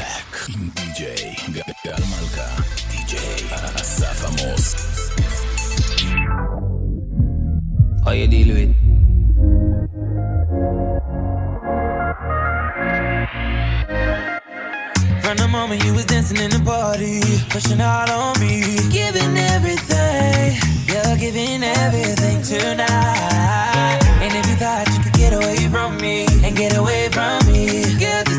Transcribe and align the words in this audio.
Black 0.00 0.48
עם 0.48 0.68
די.ג'יי 0.74 1.34
גל 1.84 2.02
מלכה, 2.10 2.62
די.ג'יי 2.90 3.48
אסף 3.80 4.24
עמוס. 4.24 4.74
How 8.04 8.12
you? 8.12 8.74
From 15.22 15.36
the 15.42 15.48
moment 15.56 15.84
you 15.84 15.92
was 15.98 16.06
dancing 16.12 16.40
in 16.44 16.50
the 16.56 16.62
party, 16.72 17.20
pushing 17.52 17.80
out 17.92 18.08
on 18.20 18.32
me, 18.42 18.54
giving 18.98 19.34
everything, 19.54 20.46
you're 20.90 21.16
giving 21.24 21.62
everything 21.82 22.38
tonight. 22.52 24.00
And 24.22 24.32
if 24.38 24.44
you 24.50 24.56
thought 24.62 24.86
you 24.94 25.00
could 25.04 25.16
get 25.24 25.32
away 25.40 25.58
from 25.74 25.90
me 26.04 26.16
and 26.44 26.52
get 26.62 26.72
away 26.82 27.02
from 27.16 27.38
me, 27.50 27.64
get 28.06 28.29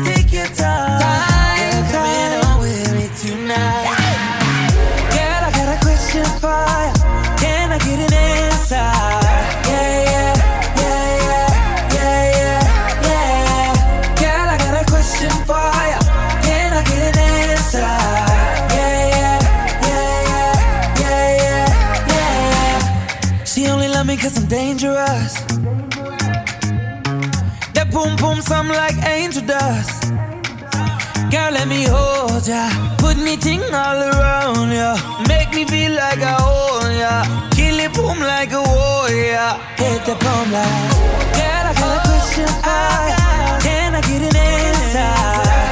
room, 28.32 28.42
some 28.42 28.68
like 28.68 28.96
angel 29.06 29.42
dust. 29.42 30.10
Girl, 31.30 31.52
let 31.52 31.68
me 31.68 31.84
hold 31.84 32.46
ya. 32.46 32.68
Put 32.98 33.16
me 33.16 33.36
ting 33.36 33.62
all 33.62 34.00
around 34.10 34.70
ya. 34.72 34.96
Make 35.28 35.50
me 35.54 35.64
feel 35.64 35.92
like 35.92 36.20
I 36.20 36.36
own 36.40 36.96
ya. 36.98 37.14
Kill 37.50 37.78
it 37.78 37.92
boom 37.94 38.18
like 38.20 38.52
a 38.52 38.62
warrior. 38.62 39.50
Hit 39.76 40.04
the 40.04 40.14
bomb 40.22 40.52
like. 40.52 40.92
Girl, 41.36 41.64
I 41.70 41.74
got 41.80 41.96
a 41.96 42.08
question. 42.08 42.48
for 42.64 42.96
ya. 43.12 43.58
can 43.60 43.94
I 43.94 44.00
get 44.00 44.22
an 44.22 44.36
answer? 44.36 45.71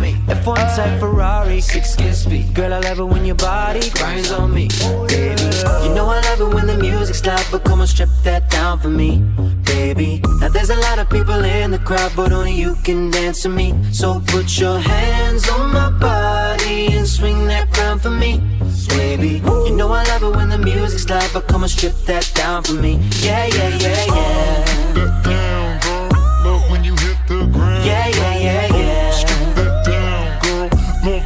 me. 0.00 0.14
F1 0.26 0.76
type 0.76 1.00
Ferrari, 1.00 1.60
six 1.60 1.94
kiss 1.94 2.22
speed. 2.24 2.54
Girl, 2.54 2.72
I 2.72 2.80
love 2.80 2.98
it 3.00 3.04
when 3.04 3.24
your 3.24 3.36
body 3.36 3.90
grinds 3.90 4.30
on 4.30 4.52
me, 4.52 4.68
baby. 5.08 5.42
You 5.84 5.94
know 5.94 6.06
I 6.06 6.20
love 6.28 6.40
it 6.40 6.54
when 6.54 6.66
the 6.66 6.76
music's 6.76 7.24
loud, 7.24 7.44
but 7.50 7.64
come 7.64 7.80
on, 7.80 7.86
strip 7.86 8.08
that 8.24 8.50
down 8.50 8.78
for 8.78 8.88
me, 8.88 9.18
baby. 9.64 10.22
Now 10.40 10.48
there's 10.48 10.70
a 10.70 10.76
lot 10.76 10.98
of 10.98 11.08
people 11.10 11.44
in 11.44 11.70
the 11.70 11.78
crowd, 11.78 12.12
but 12.16 12.32
only 12.32 12.52
you 12.52 12.76
can 12.84 13.10
dance 13.10 13.42
to 13.42 13.48
me. 13.48 13.74
So 13.92 14.20
put 14.26 14.58
your 14.58 14.78
hands 14.78 15.48
on 15.48 15.72
my 15.72 15.90
body 15.90 16.88
and 16.92 17.06
swing 17.06 17.46
that 17.46 17.72
crown 17.72 17.98
for 17.98 18.10
me, 18.10 18.40
baby. 18.88 19.42
You 19.66 19.76
know 19.76 19.92
I 19.92 20.04
love 20.04 20.22
it 20.22 20.36
when 20.36 20.48
the 20.48 20.58
music's 20.58 21.08
loud, 21.08 21.30
but 21.32 21.48
come 21.48 21.62
on, 21.62 21.68
strip 21.68 21.94
that 22.06 22.30
down 22.34 22.62
for 22.64 22.74
me. 22.74 22.98
Yeah, 23.20 23.46
yeah, 23.46 23.68
yeah, 23.78 24.04
yeah. 24.06 24.64
That 24.94 25.24
down, 25.24 25.80
girl. 25.80 26.52
Love 26.52 26.70
when 26.70 26.84
you 26.84 26.94
hit 26.96 27.18
the 27.28 27.46
ground. 27.52 27.84
Yeah, 27.84 28.08
yeah, 28.08 28.38
yeah, 28.38 28.66
yeah. 28.66 28.75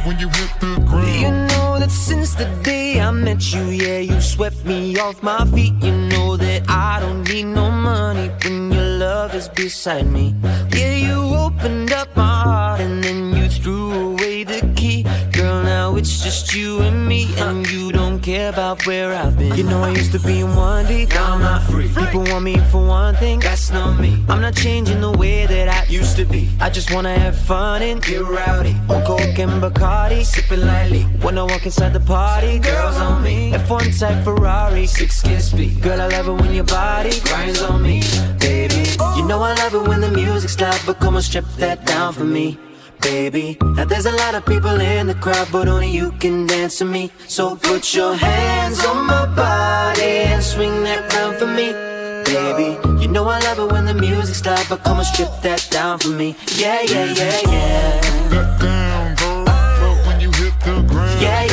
When 0.05 0.19
you 0.19 0.29
hit 0.29 0.51
the 0.59 0.83
ground. 0.87 1.21
You 1.21 1.31
know 1.31 1.79
that 1.79 1.91
since 1.91 2.35
the 2.35 2.45
day 2.63 2.99
I 2.99 3.11
met 3.11 3.53
you, 3.53 3.63
yeah, 3.65 3.99
you 3.99 4.19
swept 4.21 4.65
me 4.65 4.97
off 4.97 5.21
my 5.21 5.45
feet. 5.45 5.73
You 5.81 5.91
know 5.91 6.37
that 6.37 6.69
I 6.69 6.99
don't 6.99 7.23
need 7.29 7.45
no 7.45 7.69
money 7.69 8.29
when 8.43 8.71
your 8.71 8.89
love 8.97 9.35
is 9.35 9.49
beside 9.49 10.07
me. 10.07 10.35
Yeah, 10.73 10.95
you 10.95 11.17
opened 11.35 11.91
up 11.93 12.15
my 12.15 12.43
heart 12.43 12.81
and 12.81 13.03
then 13.03 13.35
you 13.35 13.49
threw 13.49 14.11
away 14.11 14.43
the 14.43 14.61
key. 14.75 15.05
Girl, 15.51 15.63
now 15.63 15.95
it's 15.97 16.23
just 16.23 16.55
you 16.55 16.79
and 16.79 17.05
me, 17.05 17.27
and 17.37 17.69
you 17.69 17.91
don't 17.91 18.21
care 18.21 18.47
about 18.47 18.85
where 18.87 19.13
I've 19.13 19.37
been. 19.37 19.53
You 19.57 19.63
know 19.63 19.83
I 19.83 19.89
used 19.89 20.13
to 20.13 20.19
be 20.19 20.39
in 20.39 20.55
one 20.55 20.85
deep, 20.85 21.09
now 21.09 21.33
I'm 21.33 21.41
not 21.41 21.63
free. 21.63 21.89
People 21.89 22.23
want 22.23 22.45
me 22.45 22.55
for 22.71 22.87
one 22.87 23.15
thing, 23.15 23.41
that's 23.41 23.69
not 23.69 23.99
me. 23.99 24.23
I'm 24.29 24.39
not 24.39 24.55
changing 24.55 25.01
the 25.01 25.11
way 25.11 25.45
that 25.45 25.67
I 25.67 25.83
used 25.91 26.15
to 26.15 26.23
be. 26.23 26.47
I 26.61 26.69
just 26.69 26.93
wanna 26.93 27.13
have 27.19 27.35
fun 27.37 27.81
and 27.81 28.01
get 28.01 28.21
rowdy. 28.21 28.77
On 28.87 29.03
Coke 29.03 29.39
and 29.39 29.61
Bacardi, 29.61 30.23
sipping 30.23 30.65
lightly. 30.65 31.03
When 31.25 31.37
I 31.37 31.43
walk 31.43 31.65
inside 31.65 31.91
the 31.91 31.99
party, 31.99 32.57
girls 32.59 32.95
on 32.95 33.21
me. 33.21 33.51
F1 33.51 33.99
type 33.99 34.23
Ferrari, 34.23 34.87
six 34.87 35.21
kiss 35.21 35.51
speed. 35.51 35.81
Girl, 35.81 35.99
I 35.99 36.07
love 36.07 36.29
it 36.29 36.41
when 36.41 36.53
your 36.53 36.63
body 36.79 37.19
grinds 37.25 37.61
on 37.61 37.81
me, 37.83 38.03
baby. 38.39 38.85
You 39.17 39.25
know 39.25 39.41
I 39.41 39.53
love 39.55 39.73
it 39.75 39.85
when 39.85 39.99
the 39.99 40.11
music's 40.11 40.57
loud, 40.61 40.79
but 40.85 41.01
come 41.01 41.17
on, 41.17 41.21
strip 41.21 41.45
that 41.57 41.85
down 41.85 42.13
for 42.13 42.23
me 42.23 42.57
baby. 43.01 43.57
Now 43.61 43.85
there's 43.85 44.05
a 44.05 44.11
lot 44.11 44.35
of 44.35 44.45
people 44.45 44.79
in 44.79 45.07
the 45.07 45.15
crowd, 45.15 45.47
but 45.51 45.67
only 45.67 45.89
you 45.89 46.11
can 46.19 46.45
dance 46.47 46.77
to 46.77 46.85
me. 46.85 47.11
So 47.27 47.55
put 47.55 47.93
your 47.93 48.13
hands 48.15 48.83
on 48.85 49.05
my 49.05 49.25
body 49.35 50.13
and 50.31 50.43
swing 50.43 50.83
that 50.83 51.09
crown 51.09 51.35
for 51.37 51.47
me, 51.47 51.73
baby. 52.23 52.77
You 53.01 53.07
know 53.07 53.27
I 53.27 53.39
love 53.39 53.59
it 53.59 53.71
when 53.71 53.85
the 53.85 53.93
music's 53.93 54.45
loud, 54.45 54.65
but 54.69 54.83
come 54.83 54.99
and 54.99 55.07
strip 55.07 55.29
that 55.41 55.67
down 55.69 55.99
for 55.99 56.09
me. 56.09 56.35
Yeah, 56.55 56.81
yeah, 56.83 57.05
yeah, 57.05 57.39
yeah. 57.45 58.01
That 58.29 58.59
down, 58.61 59.15
girl. 59.15 59.43
Love 59.45 60.07
when 60.07 60.19
you 60.21 60.31
hit 60.31 60.53
the 60.61 60.81
ground. 60.87 61.21
Yeah, 61.21 61.43
yeah, 61.43 61.45
yeah, 61.45 61.50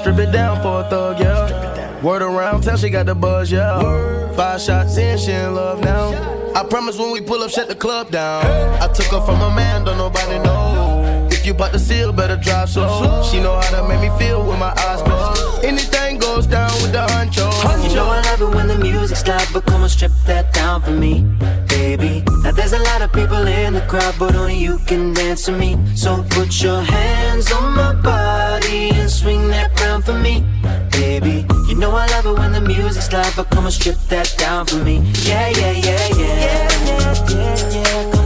strip 0.00 0.18
it 0.18 0.32
down 0.32 0.62
for 0.62 0.80
a 0.80 0.88
thug, 0.88 1.20
yeah. 1.20 2.02
Word 2.02 2.22
around 2.22 2.62
town, 2.62 2.78
she 2.78 2.88
got 2.88 3.06
the 3.06 3.14
buzz, 3.14 3.52
yeah. 3.52 4.32
Five 4.34 4.60
shots 4.60 4.96
in, 4.96 5.18
she 5.18 5.32
in 5.32 5.54
love 5.54 5.80
now. 5.80 6.08
I 6.54 6.64
promise 6.64 6.98
when 6.98 7.12
we 7.12 7.20
pull 7.20 7.42
up, 7.42 7.50
shut 7.50 7.68
the 7.68 7.74
club 7.74 8.10
down. 8.10 8.44
I 8.80 8.88
took 8.88 9.06
her 9.06 9.20
from 9.20 9.40
a 9.42 9.54
man, 9.54 9.84
don't 9.84 9.98
nobody 9.98 10.38
know. 10.38 10.99
You 11.50 11.54
bout 11.54 11.72
to 11.72 11.80
seal, 11.80 12.12
better 12.12 12.36
drive 12.36 12.70
slow. 12.70 13.24
She 13.24 13.40
know 13.40 13.58
how 13.58 13.82
to 13.82 13.88
make 13.88 14.00
me 14.00 14.18
feel 14.20 14.46
with 14.46 14.60
my 14.60 14.72
eyes 14.86 15.02
closed. 15.02 15.64
Anything 15.64 16.18
goes 16.18 16.46
down 16.46 16.70
with 16.80 16.92
the 16.92 17.04
honcho. 17.10 17.50
You 17.82 17.92
know 17.92 18.06
I 18.06 18.20
love 18.22 18.40
it 18.40 18.54
when 18.54 18.68
the 18.68 18.78
music's 18.78 19.26
loud, 19.26 19.48
but 19.52 19.66
come 19.66 19.82
and 19.82 19.90
strip 19.90 20.12
that 20.26 20.52
down 20.52 20.80
for 20.80 20.92
me, 20.92 21.22
baby. 21.66 22.22
Now 22.44 22.52
there's 22.52 22.72
a 22.72 22.78
lot 22.78 23.02
of 23.02 23.12
people 23.12 23.48
in 23.48 23.74
the 23.74 23.80
crowd, 23.88 24.14
but 24.16 24.36
only 24.36 24.58
you 24.58 24.78
can 24.86 25.12
dance 25.12 25.44
to 25.46 25.50
me. 25.50 25.76
So 25.96 26.24
put 26.30 26.62
your 26.62 26.82
hands 26.82 27.50
on 27.50 27.74
my 27.74 27.94
body 27.94 28.90
and 28.90 29.10
swing 29.10 29.48
that 29.48 29.74
crown 29.76 30.02
for 30.02 30.14
me, 30.14 30.46
baby. 30.92 31.44
You 31.66 31.74
know 31.74 31.90
I 31.90 32.06
love 32.14 32.26
it 32.26 32.38
when 32.38 32.52
the 32.52 32.60
music's 32.60 33.12
loud, 33.12 33.32
but 33.34 33.50
come 33.50 33.64
and 33.64 33.74
strip 33.74 33.96
that 34.08 34.32
down 34.38 34.66
for 34.66 34.76
me. 34.76 34.98
Yeah, 35.24 35.48
yeah, 35.48 35.72
yeah, 35.72 36.08
yeah. 36.10 36.16
Yeah, 36.16 36.68
yeah, 36.86 37.74
yeah, 37.74 38.14
yeah. 38.14 38.19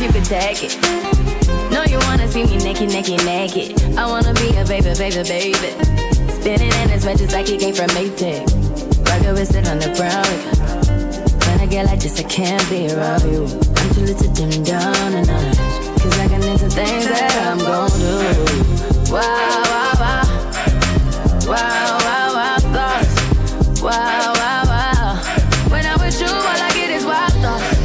You 0.00 0.08
could 0.08 0.24
take 0.24 0.62
it. 0.62 0.80
No, 1.70 1.84
you 1.84 1.98
wanna 2.06 2.26
see 2.28 2.44
me 2.44 2.56
naked, 2.56 2.88
naked, 2.88 3.24
naked. 3.26 3.82
I 3.98 4.06
wanna 4.06 4.32
be 4.34 4.50
baby, 4.64 4.94
baby, 4.96 5.22
baby. 5.28 5.70
Spinning 6.40 6.72
in 6.72 6.88
like 7.34 7.50
came 7.58 7.74
from 7.74 7.88
with 9.34 9.54
it 9.54 9.68
on 9.68 9.78
the 9.78 9.92
I 11.60 11.66
get 11.66 11.84
like 11.84 12.00
this, 12.00 12.18
I 12.18 12.22
can't 12.22 12.66
be 12.70 12.90
around 12.90 13.22
you. 13.30 13.44
I'm 13.44 13.94
too 13.94 14.00
little 14.00 14.16
to 14.16 14.28
dim 14.32 14.62
down. 14.64 15.12
Cause 15.12 15.28
I 15.28 15.67
into 16.48 16.68
things 16.70 17.04
that 17.04 17.30
I'm 17.46 17.58
gon' 17.58 17.90
do. 17.90 19.12
Wow, 19.12 19.20
wow, 19.68 19.92
wow. 20.00 20.24
Wow, 21.46 21.98
wow, 22.06 22.28
wow, 22.36 22.58
thoughts. 22.72 23.14
Wow. 23.82 25.20
When 25.68 25.84
I'm 25.84 25.98
with 26.00 26.18
you, 26.20 26.26
all 26.26 26.62
I 26.68 26.70
get 26.72 26.90
is 26.90 27.04
wild 27.04 27.32
thoughts. 27.44 27.76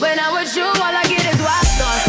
When 0.00 0.18
I'm 0.18 0.34
with 0.34 0.54
you, 0.56 0.64
all 0.64 0.94
I 1.00 1.04
get 1.08 1.24
is 1.32 1.40
wild 1.40 1.68
thoughts. 1.80 2.06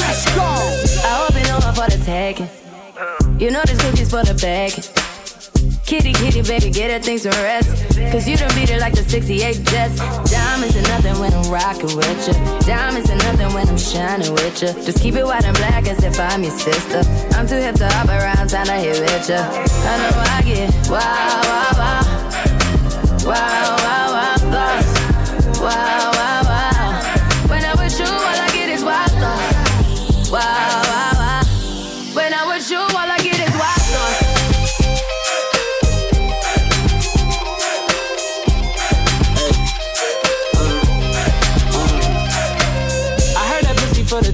Let's 0.00 0.24
go. 0.34 0.48
I 1.06 1.10
hope 1.20 1.34
you 1.38 1.44
know 1.48 1.58
I'm 1.62 1.74
for 1.74 1.88
the 1.88 1.98
taking. 2.04 2.48
You 3.38 3.50
know 3.50 3.62
this 3.64 3.78
cookie's 3.78 4.10
for 4.10 4.24
the 4.24 4.34
bag. 4.34 4.72
Kitty, 5.94 6.12
kitty, 6.12 6.42
baby, 6.42 6.70
get 6.70 6.90
her 6.90 6.98
things 6.98 7.22
to 7.22 7.28
rest. 7.28 7.70
Cause 8.10 8.26
you 8.26 8.36
done 8.36 8.52
beat 8.56 8.68
it 8.68 8.80
like 8.80 8.94
the 8.94 9.04
68 9.04 9.62
Jets. 9.62 9.96
Diamonds 10.28 10.76
are 10.76 10.82
nothing 10.82 11.20
when 11.20 11.32
I'm 11.32 11.48
rocking 11.48 11.94
with 11.96 12.26
you. 12.26 12.34
Diamonds 12.66 13.08
are 13.10 13.16
nothing 13.18 13.54
when 13.54 13.68
I'm 13.68 13.78
shining 13.78 14.32
with 14.32 14.60
you. 14.60 14.72
Just 14.82 15.00
keep 15.00 15.14
it 15.14 15.24
white 15.24 15.44
and 15.44 15.56
black 15.56 15.86
as 15.86 16.02
if 16.02 16.18
I'm 16.18 16.42
your 16.42 16.50
sister. 16.50 17.00
I'm 17.38 17.46
too 17.46 17.54
hip 17.54 17.76
to 17.76 17.88
hop 17.88 18.08
around, 18.08 18.48
time 18.50 18.66
to 18.66 18.72
hit 18.72 18.98
with 18.98 19.28
you. 19.28 19.36
I 19.36 19.94
know 20.02 20.18
I 20.18 20.42
get 20.44 20.74
wow, 20.90 20.98
wow, 21.46 21.70
wow. 21.78 22.02
Wow, 23.24 23.76
wow, 23.78 24.12
wow, 24.14 24.36
thoughts. 24.50 25.60
Wow. 25.60 26.03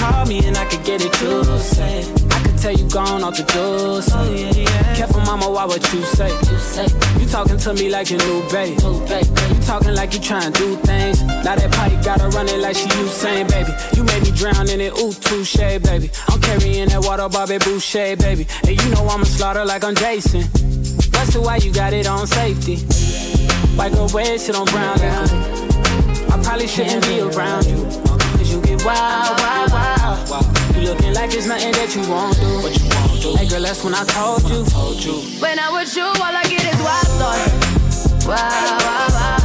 Call 0.00 0.24
me 0.26 0.44
and 0.46 0.56
I 0.56 0.64
could 0.64 0.82
get 0.84 1.02
it, 1.04 1.12
you 1.20 1.44
say. 1.58 2.00
I 2.30 2.42
could 2.42 2.58
tell 2.58 2.72
you 2.72 2.88
gone 2.88 3.22
off 3.22 3.36
the 3.36 3.44
juice. 3.52 4.08
Oh, 4.12 4.96
Careful, 4.96 5.20
mama, 5.20 5.50
why 5.50 5.66
what 5.66 5.82
you 5.92 6.02
say. 6.02 6.30
You 6.50 6.58
say 6.58 6.86
you 7.20 7.26
talking 7.28 7.58
to 7.58 7.74
me 7.74 7.90
like 7.90 8.10
you 8.10 8.16
new 8.16 8.40
babe. 8.50 8.80
You 8.80 9.60
talking 9.66 9.94
like 9.94 10.14
you 10.14 10.20
trying 10.20 10.52
to 10.52 10.58
do 10.58 10.76
things. 10.76 11.22
Now 11.22 11.54
that 11.54 11.70
pipe 11.72 12.02
gotta 12.02 12.28
run 12.28 12.48
it 12.48 12.60
like 12.60 12.76
she 12.76 12.88
Usain, 12.88 13.48
baby. 13.48 13.72
You 13.94 14.04
made 14.04 14.22
me 14.22 14.30
drown 14.30 14.68
in 14.70 14.80
it, 14.80 14.92
ooh, 14.98 15.12
touche, 15.12 15.56
baby. 15.56 16.10
I'm 16.28 16.40
carrying 16.40 16.88
that 16.88 17.04
water, 17.04 17.28
Bobby 17.28 17.58
Boucher, 17.58 18.16
baby. 18.16 18.46
And 18.66 18.80
you 18.80 18.88
know 18.90 19.06
I'ma 19.06 19.24
slaughter 19.24 19.64
like 19.64 19.84
I'm 19.84 19.94
Jason. 19.94 20.42
Busted 21.12 21.42
why 21.42 21.56
you 21.56 21.72
got 21.72 21.92
it 21.92 22.06
on 22.06 22.26
safety. 22.26 22.76
White 23.76 23.92
girl 23.92 24.08
red 24.08 24.40
shit 24.40 24.56
on 24.56 24.64
brown. 24.66 24.98
I 24.98 26.40
probably 26.42 26.66
shouldn't 26.66 27.04
be 27.06 27.20
around 27.20 27.66
you. 27.66 28.19
You 28.50 28.60
get 28.62 28.84
wild, 28.84 29.38
wild, 29.40 29.70
wild. 30.28 30.74
You 30.74 30.82
looking 30.82 31.14
like 31.14 31.30
there's 31.30 31.46
nothing 31.46 31.72
that 31.72 31.94
you 31.94 32.02
won't 32.10 32.34
do. 32.36 32.50
What 32.66 32.74
you 32.74 32.88
won't 32.90 33.22
do. 33.22 33.36
Hey 33.36 33.48
girl, 33.48 33.62
that's 33.62 33.84
when 33.84 33.94
I 33.94 34.04
told 34.04 34.42
you. 34.50 34.64
Told 34.66 34.98
you. 35.04 35.14
When 35.40 35.58
I'm 35.58 35.72
with 35.72 35.94
you, 35.96 36.04
all 36.04 36.34
I 36.34 36.42
get 36.44 36.64
is 36.66 36.80
wild 36.82 37.10
thoughts. 37.20 38.26
Wow, 38.26 38.34
wow, 38.34 39.08
wow. 39.14 39.38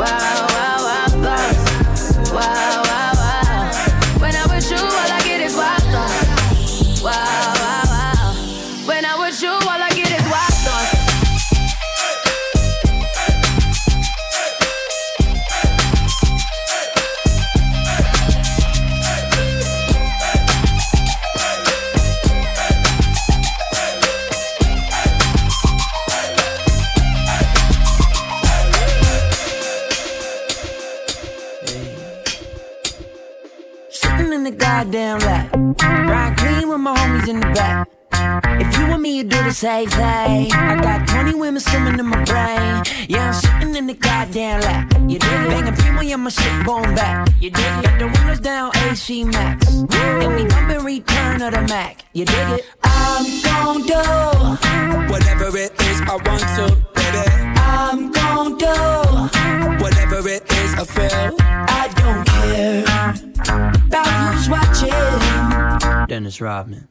Wow, 0.00 0.46
wow, 0.54 0.76
wow 0.86 1.08
thoughts. 1.22 2.32
Wow. 2.32 2.83
Goddamn 34.94 35.18
lap. 35.20 35.52
Ride 36.08 36.36
clean 36.36 36.68
with 36.68 36.78
my 36.78 36.94
homies 36.94 37.28
in 37.28 37.40
the 37.40 37.46
back. 37.46 37.88
If 38.60 38.78
you 38.78 38.86
want 38.86 39.02
me, 39.02 39.16
you 39.16 39.24
do 39.24 39.42
the 39.42 39.50
same 39.50 39.88
thing. 39.88 40.52
I 40.52 40.80
got 40.80 41.08
20 41.08 41.34
women 41.34 41.60
swimming 41.60 41.98
in 41.98 42.06
my 42.06 42.22
brain. 42.24 42.82
Yeah, 43.08 43.28
I'm 43.28 43.34
sitting 43.34 43.74
in 43.74 43.86
the 43.88 43.94
goddamn 43.94 44.60
lap. 44.60 44.92
You 45.08 45.18
dig 45.18 45.32
it? 45.32 45.48
Banging 45.48 45.74
primo, 45.74 46.00
yeah, 46.00 46.16
my 46.16 46.30
shit 46.30 46.64
going 46.64 46.94
back. 46.94 47.28
You 47.40 47.50
dig 47.50 47.64
it? 47.64 47.82
Got 47.84 47.98
the 47.98 48.06
windows 48.06 48.40
down, 48.40 48.70
AC 48.76 49.24
Max. 49.24 49.66
And 49.68 50.36
we 50.36 50.44
bumping 50.46 50.84
return 50.84 51.42
of 51.42 51.52
the 51.52 51.62
Mac. 51.62 52.04
You 52.12 52.24
dig 52.24 52.48
it? 52.58 52.66
I'm 52.84 53.24
gon' 53.42 53.82
do 53.82 55.12
Whatever 55.12 55.56
it 55.58 55.72
is, 55.80 56.00
I 56.02 56.20
want 56.24 56.40
to. 56.56 56.93
I'm 57.76 58.12
gon' 58.12 58.56
do 58.56 58.66
Whatever 59.82 60.28
it 60.28 60.42
is, 60.52 60.74
I 60.74 60.84
feel. 60.84 61.36
I 61.40 61.88
don't 62.00 62.24
care 62.26 62.84
about 63.88 64.06
who's 64.32 64.48
watching. 64.48 66.06
Dennis 66.06 66.40
Rodman. 66.40 66.88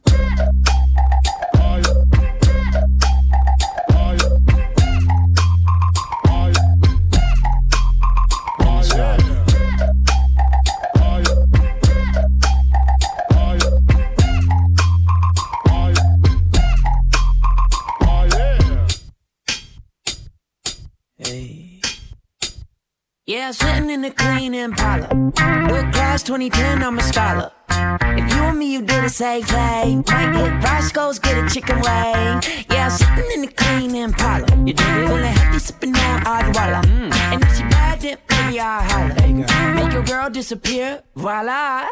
Yeah, 23.33 23.49
sitting 23.49 23.89
in 23.89 24.01
the 24.01 24.11
clean 24.11 24.53
Impala. 24.53 25.07
Book 25.07 25.33
class 25.91 26.21
2010, 26.21 26.83
I'm 26.83 26.99
a 26.99 27.01
scholar. 27.01 27.51
If 27.67 28.31
you 28.31 28.43
and 28.43 28.59
me, 28.59 28.73
you 28.73 28.81
do 28.83 29.01
the 29.01 29.09
same 29.09 29.41
thing. 29.41 30.05
Might 30.07 30.33
get 30.33 30.63
Roscoe's, 30.63 31.17
get 31.17 31.43
a 31.43 31.49
chicken 31.49 31.77
wing. 31.77 32.43
Yeah, 32.69 32.89
sitting 32.89 33.31
in 33.33 33.41
the 33.41 33.51
clean 33.55 33.95
Impala. 33.95 34.45
You 34.57 34.75
dig 34.75 34.85
it? 34.85 35.07
Feeling 35.07 35.23
healthy, 35.23 35.57
sipping 35.57 35.95
on 35.95 36.21
Adwala. 36.25 36.85
And 37.33 37.43
if 37.43 37.57
she 37.57 37.63
bad, 37.63 38.01
then 38.01 38.17
maybe 38.29 38.59
I'll 38.59 38.83
holler. 38.83 39.73
Make 39.73 39.93
your 39.93 40.03
girl 40.03 40.29
disappear, 40.29 41.01
voila. 41.15 41.87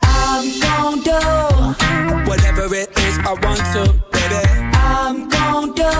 I'm 0.00 0.60
gon' 0.60 1.00
do 1.00 2.30
Whatever 2.30 2.72
it 2.72 2.96
is, 2.98 3.18
I 3.18 3.32
want 3.42 3.58
to, 3.74 4.00
baby. 4.12 4.63
I'm 4.84 5.28
gon' 5.28 5.74
do 5.74 5.90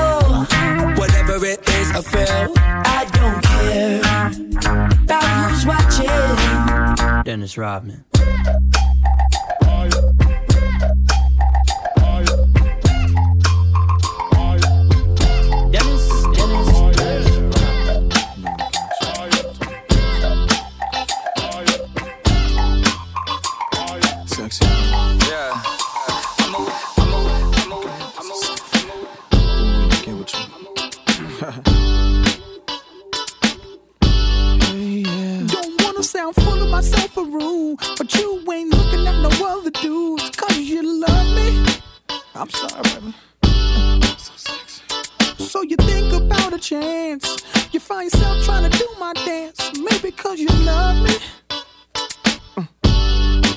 Whatever 1.00 1.36
it 1.46 1.60
is, 1.68 1.90
I 1.90 2.02
feel. 2.02 2.52
I 2.58 3.04
don't 3.18 3.42
care 3.42 4.00
about 5.04 5.24
who's 5.50 5.64
watching. 5.66 7.24
Dennis 7.24 7.56
Rodman. 7.56 8.04
Dennis, 9.64 10.23
chance. 46.64 47.44
You 47.72 47.80
find 47.80 48.10
yourself 48.10 48.42
trying 48.46 48.70
to 48.70 48.78
do 48.78 48.88
my 48.98 49.12
dance. 49.12 49.60
Maybe 49.78 50.10
cause 50.10 50.38
you 50.40 50.48
love 50.64 50.96
me. 51.04 51.14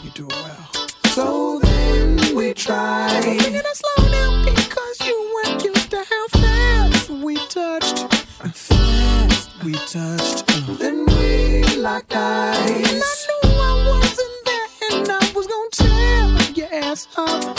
You 0.04 0.10
do 0.14 0.28
it 0.28 0.34
well. 0.34 0.70
So 1.16 1.60
then 1.60 2.36
we 2.36 2.54
try. 2.54 3.08
Singing 3.22 3.56
it 3.56 3.66
slow 3.82 4.10
down 4.12 4.44
because 4.44 4.98
you 5.08 5.18
weren't 5.36 5.64
used 5.64 5.90
to 5.92 6.04
how 6.12 6.28
fast 6.40 7.10
we 7.10 7.36
touched. 7.48 8.14
Fast 8.54 9.64
we 9.64 9.72
touched. 9.74 10.44
Uh, 10.52 10.74
Then 10.78 11.06
we 11.06 11.64
locked 11.78 12.14
eyes. 12.14 12.68
And 12.68 13.04
I 13.04 13.48
knew 13.48 13.62
I 13.72 13.74
wasn't 13.88 14.38
there, 14.50 14.70
and 14.92 15.10
I 15.10 15.32
was 15.34 15.48
gonna 15.48 15.70
tear 15.72 16.52
your 16.60 16.74
ass 16.84 17.08
up. 17.16 17.58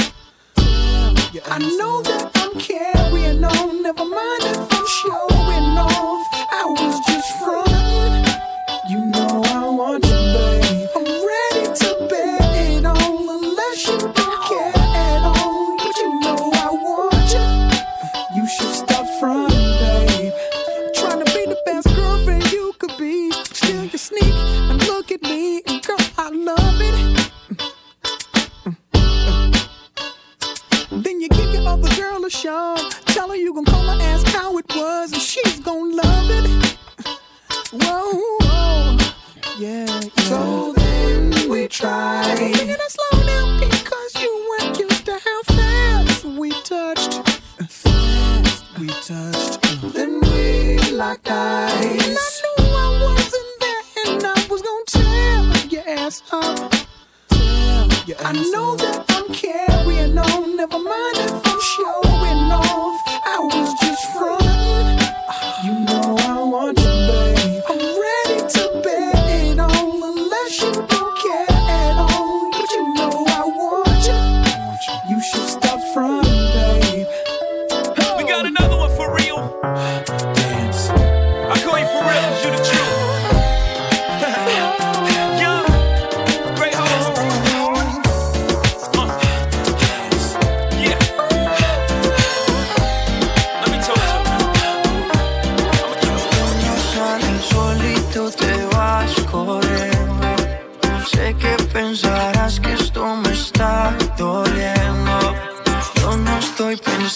your 1.32 1.42
I 1.50 1.58
know 1.78 2.00
up. 2.00 2.04
that 2.04 2.30
I'm 2.36 2.60
carrying 2.60 3.42
on. 3.44 3.82
Never 3.82 4.04
mind 4.04 4.42
if 4.44 4.72
I'm 4.74 4.77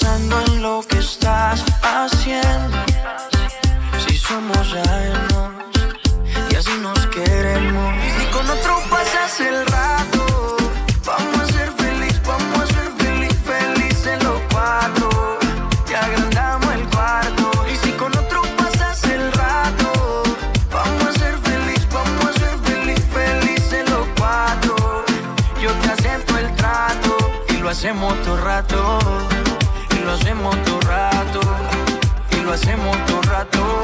pensando 0.02 0.40
en 0.40 0.62
lo 0.62 0.82
que 0.82 0.98
estás 0.98 1.64
haciendo. 1.82 2.76
Si 4.04 4.16
somos 4.16 4.74
ajenos 4.74 5.50
y 6.50 6.54
así 6.56 6.72
nos 6.80 7.06
queremos. 7.06 7.94
Y 8.22 8.26
con 8.32 8.48
otro 8.50 8.80
pasas 8.90 9.40
el 9.40 9.64
rato. 9.66 10.56
Vamos 11.04 11.40
a 11.40 11.46
ser 11.46 11.70
feliz, 11.72 12.20
vamos 12.26 12.62
a 12.62 12.66
ser 12.66 12.90
feliz, 12.98 13.34
felices 13.44 14.24
los 14.24 14.40
cuatro. 14.50 15.38
Te 15.86 15.94
agrandamos 15.94 16.74
el 16.74 16.88
cuarto. 16.88 17.50
Y 17.72 17.76
si 17.76 17.92
con 17.92 18.16
otro 18.16 18.42
pasas 18.56 19.04
el 19.04 19.32
rato, 19.32 20.22
vamos 20.72 21.06
a 21.06 21.12
ser 21.12 21.38
feliz, 21.38 21.86
vamos 21.92 22.26
a 22.26 22.32
ser 22.32 22.58
feliz, 22.64 23.00
felices 23.12 23.88
los 23.90 24.06
cuatro. 24.18 25.04
Yo 25.60 25.70
te 25.80 25.90
acepto 25.90 26.38
el 26.38 26.54
trato 26.56 27.16
y 27.50 27.52
lo 27.58 27.70
hacemos 27.70 28.20
todo 28.22 28.36
rato. 28.38 29.31
Y 30.32 30.34
lo 30.34 30.40
hacemos 30.40 30.64
todo 30.64 30.80
rato. 30.80 31.40
Y 32.30 32.36
lo 32.40 32.52
hacemos 32.54 33.06
todo 33.06 33.22
rato. 33.22 33.82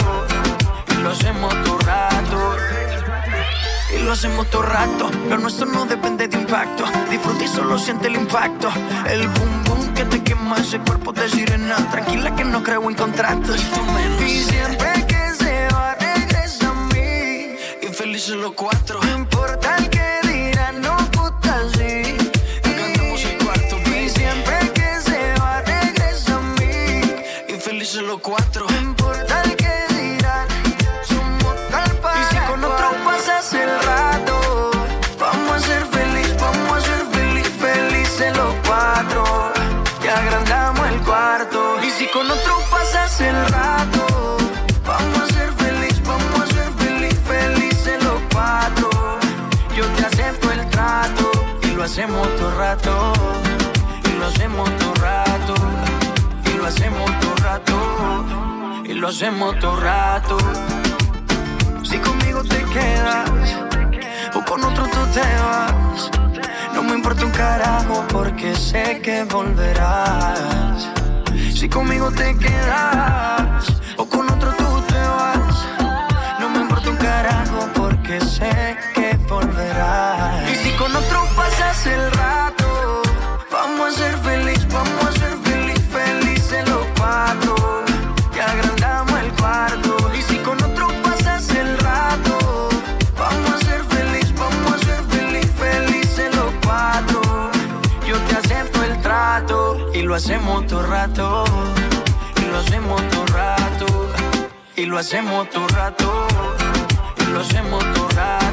Y 0.90 1.02
lo 1.02 1.10
hacemos 1.10 1.62
todo 1.62 1.78
rato. 1.80 2.56
Y 3.94 3.98
lo 4.02 4.12
hacemos 4.12 4.50
todo 4.50 4.62
rato. 4.62 5.10
Lo 5.28 5.36
nuestro 5.36 5.66
no 5.66 5.84
depende 5.84 6.26
de 6.26 6.38
impacto. 6.38 6.84
Disfruta 7.10 7.44
y 7.44 7.48
solo 7.48 7.78
siente 7.78 8.08
el 8.08 8.14
impacto. 8.14 8.70
El 9.06 9.28
boom 9.28 9.64
boom 9.64 9.92
que 9.92 10.06
te 10.06 10.22
quema 10.22 10.56
ese 10.56 10.78
cuerpo 10.78 11.12
de 11.12 11.28
sirena. 11.28 11.76
Tranquila 11.90 12.34
que 12.34 12.44
no 12.44 12.62
creo 12.62 12.88
en 12.88 12.96
contratos. 12.96 13.60
Y 14.26 14.42
siempre 14.42 15.06
que 15.06 15.34
se 15.34 15.68
va, 15.74 15.96
regresa 15.96 16.70
a 16.70 16.74
mí. 16.94 17.56
Y 17.82 17.86
felices 17.92 18.36
los 18.36 18.52
cuatro. 18.52 19.00
No 19.02 19.18
importa 19.18 19.76
el 19.76 19.90
que 19.90 19.97
hacemos 51.88 52.28
todo 52.36 52.50
rato. 52.58 53.12
Y 54.04 54.18
lo 54.18 54.26
hacemos 54.26 54.76
todo 54.76 54.94
rato. 54.94 55.54
Y 56.44 56.58
lo 56.58 56.66
hacemos 56.66 57.10
todo 57.20 57.34
rato. 57.36 58.84
Y 58.84 58.92
lo 58.92 59.08
hacemos 59.08 59.58
todo 59.58 59.76
rato. 59.76 60.36
Si 61.84 61.98
conmigo 61.98 62.42
te 62.44 62.62
quedas 62.64 63.30
o 64.34 64.44
con 64.44 64.62
otro 64.64 64.84
tú 64.84 65.00
te 65.14 65.20
vas, 65.20 66.10
no 66.74 66.82
me 66.82 66.94
importa 66.94 67.24
un 67.24 67.32
carajo 67.32 68.04
porque 68.08 68.54
sé 68.54 69.00
que 69.00 69.24
volverás. 69.24 70.90
Si 71.54 71.68
conmigo 71.70 72.10
te 72.10 72.36
quedas 72.36 73.64
o 73.96 74.04
con 74.04 74.27
hacemos 100.18 100.66
todo 100.66 100.82
rato. 100.82 101.44
Y 102.42 102.50
lo 102.50 102.58
hacemos 102.58 103.08
todo 103.08 103.26
rato. 103.26 103.86
Y 104.76 104.84
lo 104.84 104.98
hacemos 104.98 105.48
todo 105.50 105.68
rato. 105.68 106.26
Y 107.20 107.32
lo 107.32 107.40
hacemos 107.40 107.84
todo 107.94 108.08
rato. 108.08 108.47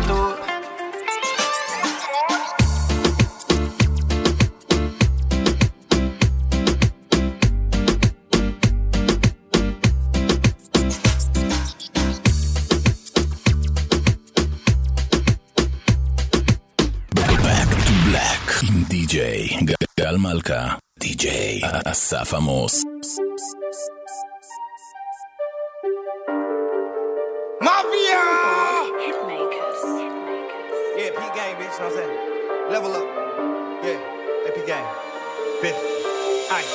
Assa 21.96 22.26
Famos. 22.26 22.84
Mafia! 27.62 28.24
Hitmakers. 29.00 29.82
Yeah, 30.98 31.12
P 31.16 31.22
Gang, 31.34 31.56
bitch, 31.56 31.80
know 31.80 31.86
what 31.86 31.88
I'm 31.88 31.94
saying? 31.96 32.70
Level 32.70 32.92
up. 32.92 33.08
Yeah, 33.82 33.98
hey, 34.44 34.52
P 34.54 34.58
game. 34.68 34.88
Bitch. 35.62 35.80
Aye. 36.52 36.68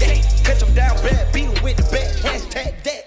Hey, 0.00 0.22
catch 0.42 0.60
him 0.60 0.74
down 0.74 0.96
bad, 1.04 1.32
beat 1.32 1.44
him 1.44 1.62
with 1.62 1.76
the 1.76 1.84
bat. 1.84 2.16
Hashtag 2.16 2.82
that. 2.82 2.97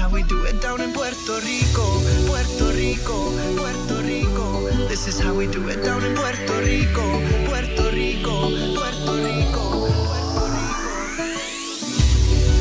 How 0.00 0.08
we 0.08 0.22
do 0.22 0.44
it 0.44 0.60
down 0.62 0.80
in 0.80 0.92
Puerto 0.92 1.34
Rico, 1.44 1.84
Puerto 2.26 2.72
Rico, 2.72 3.16
Puerto 3.56 3.96
Rico. 4.02 4.66
This 4.88 5.06
is 5.06 5.20
how 5.20 5.34
we 5.34 5.46
do 5.46 5.68
it 5.68 5.84
down 5.84 6.02
in 6.02 6.14
Puerto 6.16 6.56
Rico, 6.64 7.04
Puerto 7.44 7.90
Rico, 7.92 8.34
Puerto 8.76 9.12
Rico, 9.12 9.12
Puerto 9.12 9.12
Rico. 9.28 9.64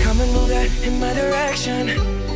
Come 0.04 0.20
and 0.20 0.32
move 0.34 0.50
that 0.50 0.70
in 0.84 1.00
my 1.00 1.14
direction. 1.14 1.88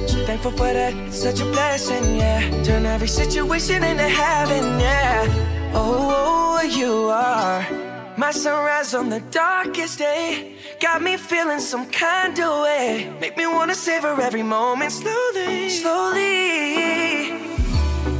So 0.07 0.25
thankful 0.25 0.51
for 0.51 0.71
that, 0.71 0.93
it's 1.07 1.21
such 1.21 1.41
a 1.41 1.45
blessing, 1.51 2.15
yeah. 2.15 2.39
Turn 2.63 2.85
every 2.85 3.09
situation 3.09 3.83
into 3.83 4.07
heaven, 4.07 4.79
yeah. 4.79 5.27
Oh, 5.73 5.81
oh, 6.15 6.59
oh 6.59 6.61
you 6.61 7.09
are 7.09 7.82
my 8.17 8.31
sunrise 8.31 8.93
on 8.93 9.09
the 9.09 9.19
darkest 9.31 9.99
day. 9.99 10.55
Got 10.79 11.01
me 11.01 11.17
feeling 11.17 11.59
some 11.59 11.89
kind 11.89 12.37
of 12.39 12.63
way. 12.63 13.11
Make 13.19 13.37
me 13.37 13.47
wanna 13.47 13.75
savor 13.75 14.19
every 14.21 14.43
moment 14.43 14.91
slowly, 14.91 15.69
slowly. 15.69 17.27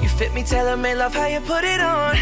You 0.02 0.10
fit 0.18 0.34
me, 0.34 0.44
tailor 0.44 0.78
made 0.78 0.96
love, 0.96 1.14
how 1.14 1.28
you 1.28 1.42
put 1.42 1.64
it 1.64 1.80
on. 1.80 2.16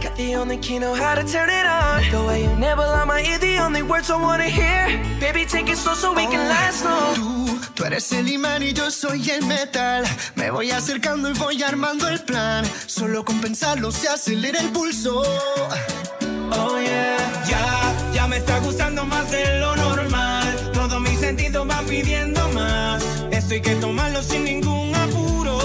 Got 0.00 0.16
the 0.16 0.36
only 0.36 0.58
key, 0.58 0.78
know 0.78 0.94
how 0.94 1.14
to 1.14 1.24
turn 1.24 1.50
it 1.50 1.66
on. 1.66 2.02
The 2.10 2.24
way 2.24 2.42
you 2.44 2.54
never 2.56 2.82
lie 2.82 3.04
my 3.04 3.22
ear, 3.22 3.38
the 3.38 3.58
only 3.58 3.82
words 3.82 4.10
I 4.10 4.16
wanna 4.20 4.48
hear. 4.48 4.86
Baby, 5.18 5.44
take 5.44 5.68
it 5.68 5.76
slow 5.76 5.94
so 5.94 6.12
we 6.12 6.24
can 6.26 6.48
last 6.48 6.84
long. 6.84 7.14
Tú, 7.16 7.74
tú 7.74 7.84
eres 7.84 8.12
el 8.12 8.28
imán 8.28 8.62
y 8.62 8.72
yo 8.72 8.90
soy 8.90 9.28
el 9.30 9.44
metal. 9.46 10.04
Me 10.36 10.50
voy 10.50 10.70
acercando 10.70 11.30
y 11.30 11.32
voy 11.32 11.62
armando 11.62 12.06
el 12.08 12.20
plan. 12.20 12.64
Solo 12.86 13.24
con 13.24 13.40
pensarlo 13.40 13.90
se 13.90 14.08
acelera 14.08 14.60
el 14.60 14.70
pulso. 14.70 15.22
Oh 16.52 16.78
yeah, 16.80 17.16
ya, 17.46 18.12
ya 18.12 18.26
me 18.26 18.36
está 18.38 18.58
gustando 18.60 19.04
más 19.04 19.30
de 19.30 19.58
lo 19.58 19.76
normal. 19.76 20.70
Todos 20.72 21.00
mis 21.00 21.18
sentidos 21.18 21.66
van 21.66 21.86
pidiendo 21.86 22.48
más. 22.50 23.02
Esto 23.30 23.54
hay 23.54 23.60
que 23.60 23.74
tomarlo 23.76 24.22
sin 24.22 24.44
ningún 24.44 24.94
apuro. 24.94 25.58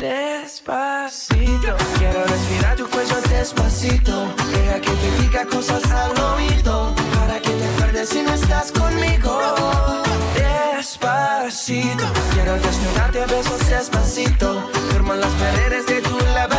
Despacito, 0.00 1.76
quiero 1.98 2.24
respirar 2.24 2.76
tu 2.76 2.88
cuello 2.88 3.16
despacito. 3.28 4.34
Deja 4.52 4.80
que 4.80 4.90
te 4.90 5.22
diga 5.22 5.44
cosas 5.46 5.84
al 5.90 6.18
oído. 6.34 6.94
Para 7.18 7.40
que 7.40 7.50
te 7.50 7.64
acuerdes 7.74 8.08
si 8.08 8.22
no 8.22 8.34
estás 8.34 8.72
conmigo. 8.72 9.40
Despacito, 10.34 12.04
quiero 12.32 12.54
desnudarte 12.54 13.22
a 13.22 13.26
besos 13.26 13.68
despacito. 13.68 14.70
Firma 14.90 15.16
las 15.16 15.32
paredes 15.32 15.86
de 15.86 16.00
tu 16.00 16.18
laberinto. 16.18 16.51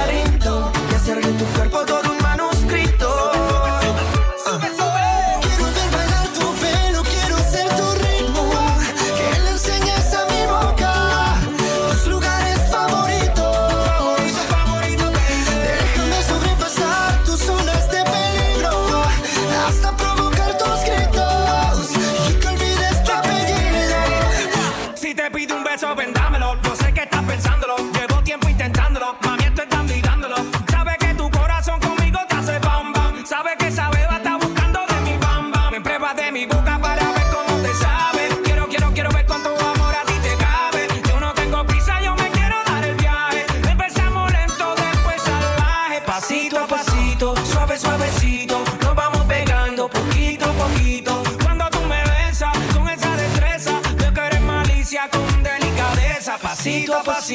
Beso, 25.83 25.95
vendámelo. 25.95 26.55
Yo 26.63 26.75
sé 26.75 26.93
que 26.93 27.01
estás 27.01 27.23
pensándolo. 27.23 27.75
Llevo 27.93 28.23
tiempo 28.23 28.49
intentándolo. 28.49 29.17
Mami, 29.21 29.43
esto 29.43 29.63
está 29.63 29.83
dándolo. 30.03 30.35
Sabes 30.69 30.97
que 30.97 31.13
tu 31.13 31.29
corazón 31.29 31.79
conmigo 31.79 32.19
te 32.27 32.35
hace 32.35 32.59
bam 32.59 32.93
bam. 32.93 33.25
Sabes 33.25 33.55
que 33.57 33.62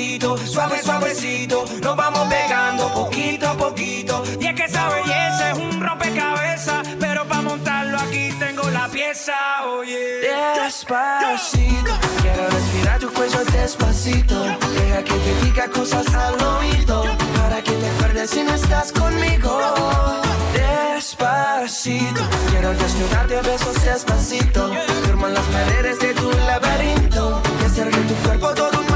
Suave, 0.09 0.83
suavecito. 0.83 1.65
Nos 1.83 1.95
vamos 1.95 2.27
pegando 2.29 2.91
poquito 2.95 3.47
a 3.47 3.55
poquito. 3.55 4.23
Y 4.41 4.47
es 4.47 4.55
que 4.55 4.65
esa 4.65 4.89
belleza 4.89 5.51
es 5.51 5.59
un 5.59 5.81
rompecabezas, 5.81 6.89
pero 6.99 7.27
para 7.27 7.43
montarlo 7.43 7.99
aquí 7.99 8.33
tengo 8.39 8.63
la 8.71 8.89
pieza, 8.89 9.35
oye. 9.67 10.21
Despacito, 10.65 11.93
quiero 12.23 12.49
respirar 12.49 12.99
tu 13.01 13.13
cuello 13.13 13.45
despacito. 13.53 14.45
Deja 14.45 15.05
que 15.05 15.13
te 15.13 15.45
diga 15.45 15.69
cosas 15.69 16.07
al 16.15 16.43
oído. 16.43 17.05
Para 17.37 17.63
que 17.63 17.73
te 17.73 17.89
acuerdes 17.91 18.31
si 18.31 18.43
no 18.45 18.55
estás 18.55 18.91
conmigo. 18.93 19.61
Despacito, 20.55 22.23
quiero 22.51 22.73
desnudarte 22.73 23.37
a 23.37 23.43
besos 23.43 23.85
despacito. 23.85 24.71
Firma 25.05 25.29
las 25.29 25.45
paredes 25.45 25.99
de 26.01 26.15
tu 26.15 26.31
laberinto. 26.31 27.43
Y 27.61 27.65
hacer 27.67 27.95
de 27.95 28.03
tu 28.03 28.15
cuerpo 28.27 28.49
todo 28.55 28.81
un 28.81 28.88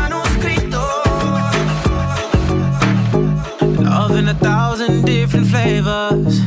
a 4.32 4.34
thousand 4.36 5.04
different 5.04 5.46
flavors. 5.46 6.40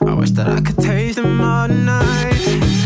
I 0.00 0.14
wish 0.14 0.30
that 0.32 0.48
I 0.48 0.60
could 0.60 0.78
taste 0.78 1.16
them 1.16 1.40
all 1.40 1.68
night. 1.68 2.77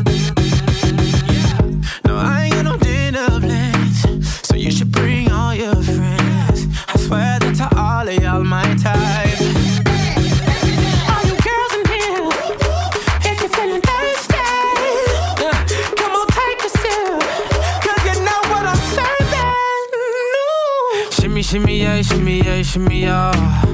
Shimmy, 22.62 23.03
yeah, 23.03 23.03
shimmy, 23.03 23.03
yeah. 23.03 23.64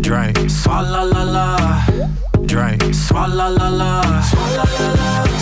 Drink. 0.00 0.36
Swalla 0.50 1.04
la 1.04 1.22
la. 1.22 1.56
Drink. 2.46 2.82
Swalla 2.92 3.48
la 3.48 3.68
la. 3.68 4.02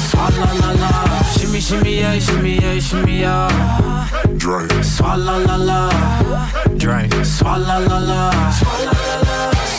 Swalla 0.09 0.47
la 0.61 0.73
la. 0.73 1.23
Shimmy, 1.33 1.61
shimmy, 1.61 2.01
yeah, 2.01 2.19
shimmy, 2.19 2.55
yeah, 2.57 2.79
shimmy, 2.79 3.21
yeah. 3.21 4.09
Drink. 4.37 4.71
Swalla 4.85 5.39
la 5.47 5.57
la. 5.57 5.91
Drink. 6.77 7.13
Swalla 7.25 7.79
la 7.89 7.99
la. 7.99 8.31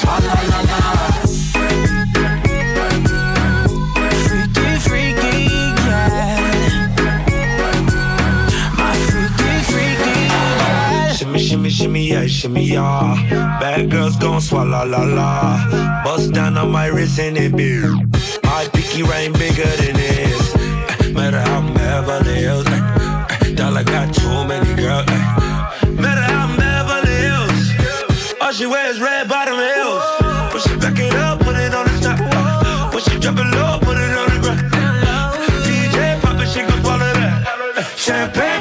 Swalla 0.01 0.35
la 0.49 0.61
la. 0.61 0.81
Freaky, 0.91 1.10
Shimmy, 11.71 12.09
yeah, 12.09 12.27
shimmy, 12.27 12.63
yeah. 12.65 13.15
Bad 13.59 13.89
girls 13.89 14.15
gon' 14.17 14.41
swallow 14.41 14.85
la 14.85 15.03
la. 15.03 16.03
Bust 16.03 16.33
down 16.33 16.57
on 16.57 16.69
my 16.71 16.87
wrist 16.87 17.17
and 17.19 17.37
it 17.37 17.55
be. 17.55 17.79
My 18.43 18.67
pinky 18.73 19.03
ring 19.03 19.31
bigger 19.33 19.63
than 19.79 19.93
this. 19.95 20.55
Eh, 20.55 21.11
Matter 21.13 21.39
how 21.41 21.57
I'm 21.59 21.73
Beverly 21.73 22.35
Hills. 22.35 22.67
eh, 22.67 23.47
eh, 23.47 23.55
Dollar 23.55 23.83
got 23.83 24.13
too 24.13 24.43
many 24.47 24.73
girls. 24.75 25.05
Matter 25.97 26.21
how 26.21 26.47
I'm 26.47 26.57
Beverly 26.57 27.15
Hills. 27.25 28.35
All 28.41 28.51
she 28.51 28.65
wears 28.67 28.99
red 28.99 29.27
bottom 29.29 29.55
heels. 29.55 30.03
When 30.53 30.61
she 30.61 30.75
back 30.77 30.99
it 30.99 31.15
up, 31.15 31.39
put 31.39 31.55
it 31.55 31.73
on 31.73 31.85
the 31.85 31.99
top. 32.03 32.19
Uh, 32.19 32.91
When 32.93 33.01
she 33.03 33.17
drop 33.19 33.37
it 33.37 33.55
low, 33.55 33.79
put 33.79 33.97
it 33.97 34.11
on 34.21 34.27
the 34.29 34.39
ground. 34.43 34.61
DJ 35.65 36.19
pop 36.21 36.39
it, 36.39 36.47
she 36.49 36.61
gon' 36.61 36.81
swallow 36.83 37.13
that. 37.19 37.93
Champagne 37.97 38.60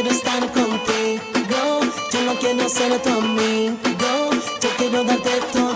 quiero 0.00 0.14
estar 0.14 0.40
contigo. 0.52 1.80
Yo 2.12 2.22
no 2.22 2.34
quiero 2.38 2.68
ser 2.68 3.02
tu 3.02 3.08
amigo. 3.08 4.30
Yo 4.62 4.68
quiero 4.76 5.02
darte 5.02 5.40
todo 5.52 5.67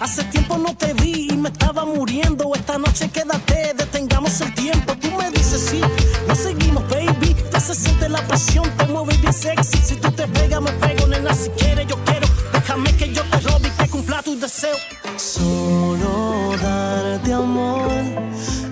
Hace 0.00 0.24
tiempo 0.24 0.58
no 0.58 0.76
te 0.76 0.92
vi 0.94 1.28
y 1.30 1.36
me 1.36 1.48
estaba 1.48 1.84
muriendo. 1.84 2.52
Esta 2.54 2.78
noche 2.78 3.08
quédate, 3.08 3.74
detengamos 3.76 4.40
el 4.40 4.54
tiempo. 4.54 4.94
Tú 4.96 5.10
me 5.12 5.30
dices 5.30 5.68
sí, 5.70 5.80
nos 6.28 6.38
seguimos, 6.38 6.84
baby. 6.88 7.34
Ya 7.52 7.60
se 7.60 7.74
siente 7.74 8.08
la 8.08 8.20
presión, 8.28 8.70
te 8.76 8.86
mueves 8.86 9.20
bien 9.20 9.32
sexy. 9.32 9.78
Si 9.78 9.96
tú 9.96 10.10
te 10.12 10.28
pegas, 10.28 10.60
me 10.60 10.72
pego, 10.72 11.06
nena. 11.06 11.34
Si 11.34 11.48
quieres, 11.50 11.86
yo 11.86 11.96
quiero. 12.04 12.26
Déjame 12.52 12.94
que 12.96 13.12
yo 13.12 13.22
te 13.24 13.40
robe 13.40 13.68
y 13.68 13.70
que 13.70 13.88
cumpla 13.88 14.22
tu 14.22 14.38
deseo. 14.38 14.76
Solo 15.16 16.56
darte 16.60 17.32
amor 17.32 17.90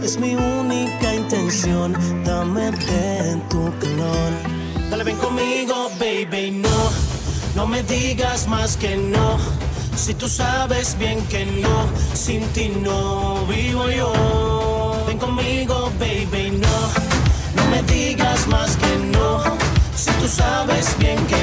es 0.02 0.18
mi 0.18 0.34
única 0.34 1.14
intención. 1.14 1.96
Dame 2.24 2.70
de 2.70 3.40
tu 3.48 3.72
calor. 3.78 4.32
Dale, 4.90 5.04
ven 5.04 5.16
conmigo, 5.16 5.90
baby, 5.98 6.50
no. 6.50 7.14
No 7.54 7.66
me 7.66 7.82
digas 7.82 8.46
más 8.46 8.76
que 8.76 8.96
no. 8.96 9.38
Si 10.04 10.12
tú 10.12 10.28
sabes 10.28 10.98
bien 10.98 11.18
que 11.28 11.46
no, 11.46 11.86
sin 12.12 12.42
ti 12.48 12.68
no 12.68 13.46
vivo 13.46 13.88
yo. 13.88 14.12
Ven 15.06 15.16
conmigo, 15.16 15.90
baby, 15.98 16.50
no. 16.50 16.76
No 17.56 17.70
me 17.70 17.82
digas 17.84 18.46
más 18.48 18.76
que 18.76 18.98
no. 19.16 19.42
Si 19.96 20.10
tú 20.20 20.28
sabes 20.28 20.94
bien 20.98 21.16
que 21.26 21.33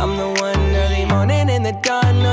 I'm 0.00 0.16
the 0.16 0.28
one 0.40 0.74
early 0.76 1.04
morning 1.04 1.50
in 1.50 1.62
the 1.62 1.72
dawn. 1.72 2.22
Know 2.22 2.32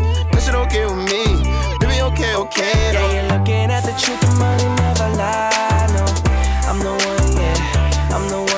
That 0.41 0.47
shit 0.47 0.55
okay 0.55 0.85
with 0.85 1.05
me. 1.13 1.23
Baby, 1.77 2.01
okay, 2.01 2.33
okay 2.35 2.73
Yeah, 2.73 3.05
though. 3.05 3.13
you're 3.13 3.29
looking 3.37 3.69
at 3.69 3.83
the 3.85 3.93
truth, 3.93 4.19
the 4.21 4.33
money 4.41 4.65
never 4.81 5.09
lie. 5.13 5.85
No, 5.93 6.01
I'm 6.65 6.79
the 6.81 6.89
one, 6.97 7.37
yeah. 7.37 8.09
I'm 8.09 8.27
the 8.27 8.37
one 8.41 8.50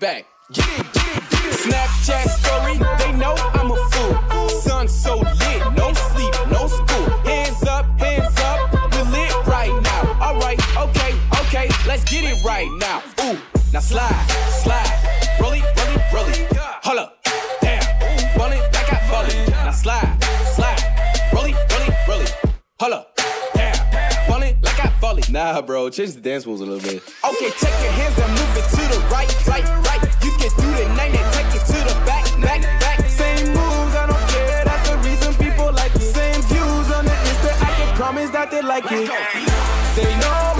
back. 0.00 0.26
Snapchat 0.50 2.26
story, 2.40 2.78
they 2.98 3.12
know 3.18 3.34
I'm 3.52 3.70
a 3.70 3.76
fool. 3.90 4.48
Sun 4.48 4.88
so 4.88 5.18
lit, 5.18 5.72
no 5.76 5.92
sleep, 5.92 6.34
no 6.50 6.66
school. 6.66 7.10
Hands 7.28 7.62
up, 7.64 7.84
hands 8.00 8.40
up, 8.40 8.72
we 8.92 9.02
lit 9.12 9.46
right 9.46 9.82
now. 9.82 10.02
Alright, 10.26 10.58
okay, 10.76 11.14
okay, 11.42 11.68
let's 11.86 12.04
get 12.10 12.24
it 12.24 12.42
right 12.42 12.70
now. 12.78 13.02
Ooh, 13.24 13.38
now 13.72 13.80
slide, 13.80 14.26
slide, 14.62 15.38
roll 15.38 15.52
it, 15.52 15.64
roll. 16.14 16.59
Nah, 25.40 25.62
bro. 25.62 25.88
Change 25.88 26.12
the 26.12 26.20
dance 26.20 26.44
moves 26.44 26.60
a 26.60 26.66
little 26.66 26.84
bit. 26.84 27.02
Okay, 27.24 27.48
take 27.56 27.72
your 27.80 27.92
hands 27.96 28.12
and 28.18 28.30
move 28.36 28.52
it 28.60 28.66
to 28.76 28.82
the 28.92 29.00
right, 29.08 29.30
right, 29.48 29.64
right. 29.88 30.02
You 30.22 30.32
can 30.36 30.52
do 30.60 30.68
the 30.76 30.86
nine 30.92 31.16
and 31.16 31.32
take 31.32 31.48
it 31.56 31.64
to 31.64 31.78
the 31.80 31.96
back, 32.04 32.26
back, 32.42 32.60
back. 32.78 33.08
Same 33.08 33.46
moves, 33.46 33.94
I 33.96 34.04
don't 34.04 34.28
care. 34.28 34.64
That's 34.66 34.90
the 34.90 34.98
reason 34.98 35.32
people 35.36 35.72
like 35.72 35.94
the 35.94 36.00
same 36.00 36.42
views 36.42 36.92
on 36.92 37.06
the 37.06 37.16
Insta. 37.24 37.56
I 37.56 37.72
can 37.72 37.96
promise 37.96 38.28
that 38.36 38.50
they 38.50 38.60
like 38.60 38.84
it. 38.84 39.08
They 39.96 40.12
know 40.20 40.59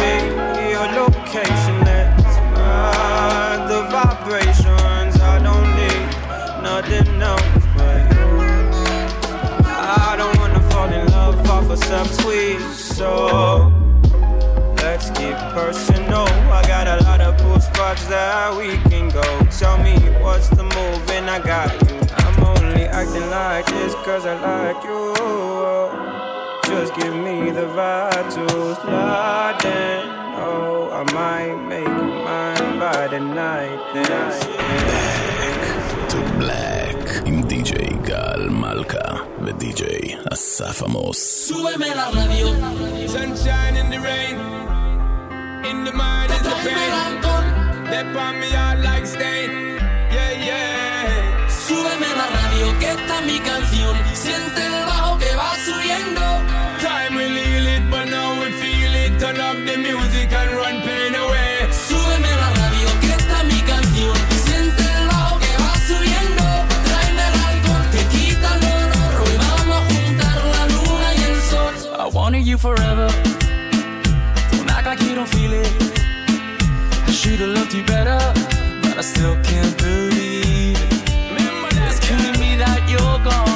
Me 0.00 0.70
your 0.72 0.86
location. 1.00 1.76
Let's 1.84 2.36
ride 2.56 3.60
uh, 3.60 3.68
the 3.68 3.80
vibrations. 3.90 5.20
I 5.20 5.38
don't 5.42 5.68
need 5.80 6.06
nothing 6.62 7.20
else 7.20 7.64
but 7.76 8.00
you. 8.14 8.30
I 9.66 10.14
don't 10.16 10.36
wanna 10.38 10.62
fall 10.70 10.90
in 10.90 11.06
love 11.08 11.48
off 11.50 11.70
of 11.70 11.78
some 11.84 12.08
tweet, 12.24 12.60
so 12.72 13.72
let's 14.76 15.10
get 15.10 15.36
personal. 15.52 16.26
I 16.50 16.62
got 16.66 16.86
a 16.86 17.04
lot 17.04 17.20
of 17.20 17.36
cool 17.40 17.60
spots 17.60 18.06
that 18.06 18.56
we 18.56 18.78
can 18.90 19.08
go. 19.10 19.22
Tell 19.50 19.76
me 19.78 19.98
what's 20.22 20.48
the 20.48 20.64
move, 20.64 21.10
and 21.10 21.28
I 21.28 21.38
got 21.40 21.70
you. 21.90 21.98
I'm 22.24 22.44
only 22.44 22.84
acting 22.84 23.28
like 23.30 23.66
this 23.66 23.94
cause 24.06 24.24
I 24.26 24.34
like 24.40 24.82
you. 24.84 26.19
Just 26.69 26.91
give 26.95 27.15
me 27.27 27.51
the 27.51 27.67
vibe 27.77 28.27
to 28.35 28.47
slide 28.81 29.65
in. 29.65 30.03
Oh, 30.47 30.89
I 30.99 31.03
might 31.13 31.57
make 31.71 31.87
you 31.87 32.09
mine 32.27 32.79
by 32.79 33.07
the 33.13 33.19
night. 33.19 33.79
Then. 33.93 34.05
to 36.11 36.17
Black 36.39 37.01
עם 37.25 37.41
די.ג'יי 37.41 37.89
גל 38.03 38.49
מלכה 38.49 39.09
ודי.ג'יי 39.43 40.17
אסף 40.33 40.83
עמוס. 40.83 41.51
Súbeme 41.51 41.89
la 41.99 42.07
radio. 42.17 42.47
Sunshine 43.15 43.75
in 43.81 43.87
the 43.93 43.99
rain. 44.09 44.37
In 45.69 45.77
the 45.87 45.93
mind 46.01 46.29
is 46.35 46.41
the 46.47 46.55
pain. 46.65 46.91
Dep 47.91 48.15
on 48.25 48.33
me 48.41 48.49
heart 48.57 48.79
like 48.89 49.05
stain. 49.13 49.49
Yeah, 50.15 50.33
yeah. 50.47 51.49
Súbeme 51.65 52.09
la 52.19 52.27
radio, 52.37 52.65
que 52.79 52.87
esta 52.95 53.15
es 53.19 53.25
mi 53.31 53.37
canción. 53.49 53.95
Siente 54.23 54.61
el 54.69 54.77
Turn 59.32 59.64
the 59.64 59.76
music 59.76 60.32
and 60.32 60.50
run 60.56 60.82
pain 60.82 61.14
away. 61.14 61.70
Súbeme 61.70 62.30
la 62.34 62.50
radio, 62.50 62.88
que 63.00 63.10
esta 63.10 63.42
es 63.42 63.44
mi 63.44 63.60
canción. 63.62 64.16
Siente 64.44 64.82
el 64.82 65.06
que 65.38 65.52
va 65.62 65.72
subiendo. 65.86 66.42
Quita 68.10 68.54
el 68.54 68.60
vamos 69.38 69.76
a 69.76 69.94
juntar 69.94 70.38
la 70.54 70.66
luna 70.74 71.08
y 71.14 71.22
el 71.30 71.40
sol. 71.42 71.74
I 71.96 72.08
wanted 72.12 72.44
you 72.44 72.58
forever. 72.58 73.08
Don't 74.50 74.68
act 74.68 74.86
like. 74.86 75.00
I 77.40 77.44
loved 77.44 77.72
you 77.72 77.84
better, 77.84 78.18
but 78.82 78.98
I 78.98 79.02
still 79.02 79.36
can't 79.44 79.76
believe 79.78 80.76
it. 80.76 82.00
Killing 82.00 82.40
me 82.40 82.56
that 82.56 82.80
you're 82.88 83.18
gone. 83.22 83.49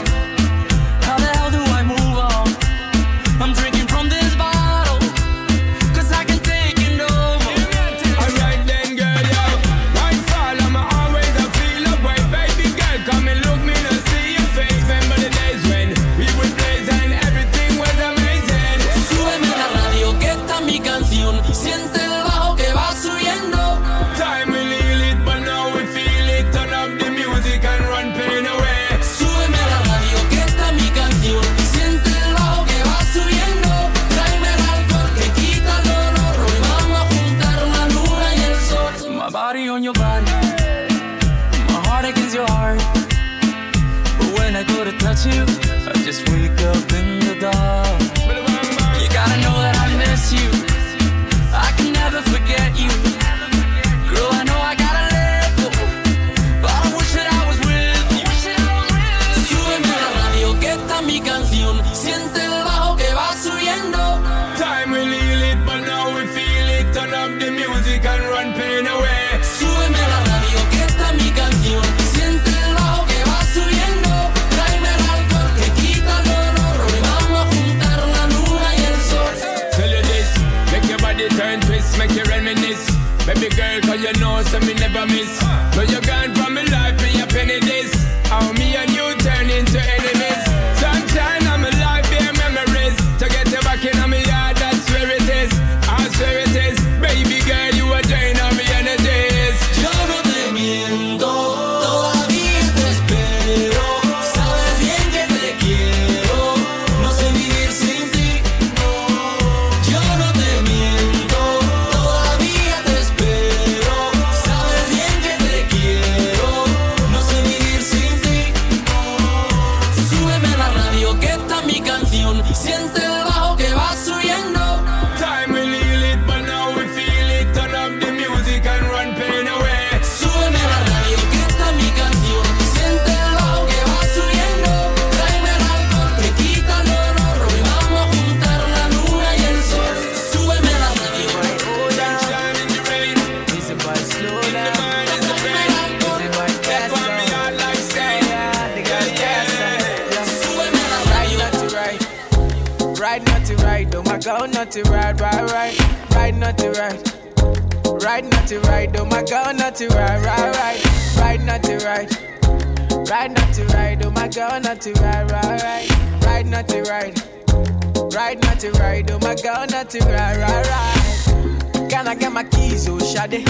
Girl, 169.93 170.03
ride, 170.09 170.37
ride, 170.39 170.67
ride. 170.67 171.91
Can 171.91 172.09
I 172.09 172.15
get 172.15 172.33
my 172.33 172.45
keys, 172.45 172.89
oh 172.89 172.99
Shade? 172.99 173.47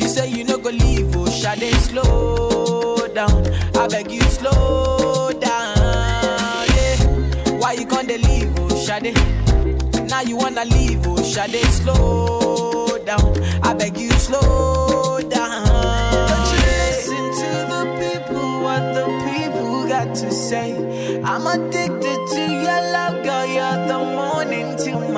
You 0.00 0.08
say 0.08 0.28
you 0.28 0.44
no 0.44 0.58
go 0.58 0.70
leave, 0.70 1.14
oh 1.16 1.28
Shade, 1.30 1.72
slow 1.74 2.96
down. 3.14 3.46
I 3.76 3.88
beg 3.88 4.10
you, 4.10 4.22
slow 4.22 5.30
down, 5.32 6.66
yeah. 6.74 6.96
Why 7.58 7.72
you 7.74 7.86
gonna 7.86 8.18
leave, 8.18 8.52
oh 8.58 8.76
Shade? 8.84 9.14
Now 10.08 10.22
you 10.22 10.36
wanna 10.36 10.64
leave, 10.64 11.06
oh 11.06 11.22
Shade, 11.22 11.64
slow 11.66 12.98
down. 13.04 13.36
I 13.62 13.74
beg 13.74 13.96
you, 13.96 14.10
slow 14.12 15.20
down. 15.20 15.66
Don't 16.28 16.52
you 16.52 16.60
listen 16.66 17.24
to 17.40 17.50
the 17.72 17.82
people, 18.00 18.62
what 18.62 18.94
the 18.94 19.04
people 19.32 19.86
got 19.88 20.14
to 20.16 20.32
say. 20.32 21.20
I'm 21.22 21.46
addicted 21.46 21.99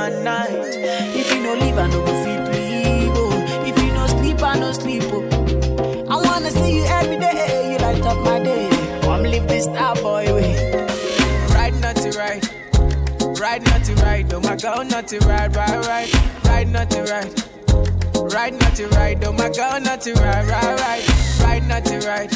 my 0.03 0.09
night. 0.23 0.51
If 1.15 1.33
you 1.33 1.41
no 1.43 1.55
leave, 1.55 1.79
I 1.79 1.87
no 1.87 2.05
go 2.05 2.13
fit 2.25 2.43
leave. 2.53 3.13
Oh. 3.15 3.65
If 3.69 3.77
you 3.81 3.93
no 3.93 4.07
sleep, 4.09 4.43
I 4.43 4.59
no 4.59 4.73
sleep. 4.73 5.05
Oh. 5.07 5.23
I 6.11 6.17
wanna 6.27 6.51
see 6.51 6.79
you 6.79 6.85
every 6.85 7.19
day. 7.19 7.73
You 7.73 7.79
light 7.79 8.03
up 8.03 8.19
my 8.25 8.41
day. 8.41 8.69
Come 9.03 9.23
live 9.23 9.47
this 9.47 9.65
star 9.65 9.95
boy 9.95 10.25
way. 10.35 10.55
Ride 11.55 11.77
not 11.81 11.95
to 12.03 12.11
ride. 12.19 12.45
Ride 13.39 13.65
not 13.71 13.85
to 13.85 13.95
ride. 14.07 14.33
Oh 14.33 14.41
my 14.41 14.57
girl, 14.57 14.85
not 14.85 15.07
to 15.09 15.19
ride, 15.21 15.55
ride, 15.55 15.87
ride. 15.87 16.11
Ride 16.47 16.71
not 16.73 16.91
to 16.91 17.03
ride. 17.13 17.35
Ride 18.35 18.55
not 18.59 18.75
to 18.75 18.89
ride. 18.89 19.25
Oh 19.25 19.33
my 19.33 19.51
girl, 19.51 19.81
not 19.81 20.01
to 20.01 20.13
ride, 20.15 20.47
ride, 20.49 20.81
ride. 20.81 21.05
Ride 21.45 21.69
not 21.69 21.85
to 21.85 21.99
ride. 22.09 22.33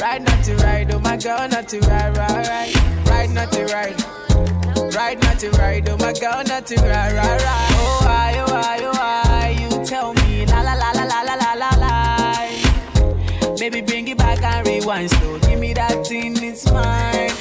Ride 0.00 0.22
not 0.26 0.42
to 0.46 0.56
ride. 0.56 0.90
Oh 0.92 0.98
my 0.98 1.16
girl, 1.18 1.48
not 1.48 1.68
to 1.68 1.78
ride, 1.90 2.16
ride, 2.16 2.48
ride. 2.48 2.74
Ride 3.08 3.30
not 3.30 3.52
to 3.52 3.64
ride. 3.66 4.13
Ride 4.92 5.20
not 5.22 5.38
to 5.40 5.50
ride. 5.50 5.88
Oh 5.88 5.96
my 5.96 6.12
girl, 6.12 6.42
not 6.44 6.66
to 6.66 6.76
ride, 6.76 7.12
ride, 7.14 7.42
ride. 7.42 7.68
Oh 7.72 8.00
why, 8.04 8.34
oh 8.38 8.52
why, 8.52 8.78
oh 8.82 8.92
why? 8.92 9.56
You 9.60 9.84
tell 9.84 10.14
me 10.14 10.46
la 10.46 10.60
la 10.62 10.74
la 10.74 10.90
la 10.92 11.04
la 11.04 11.22
la 11.22 11.34
la 11.34 11.52
la 11.54 11.70
la. 11.76 13.56
Baby, 13.58 13.80
bring 13.80 14.08
it 14.08 14.18
back 14.18 14.42
and 14.42 14.66
rewind 14.66 15.10
slow. 15.10 15.38
Give 15.40 15.58
me 15.58 15.72
that 15.74 16.06
thing, 16.06 16.36
it's 16.42 16.70
mine. 16.70 17.33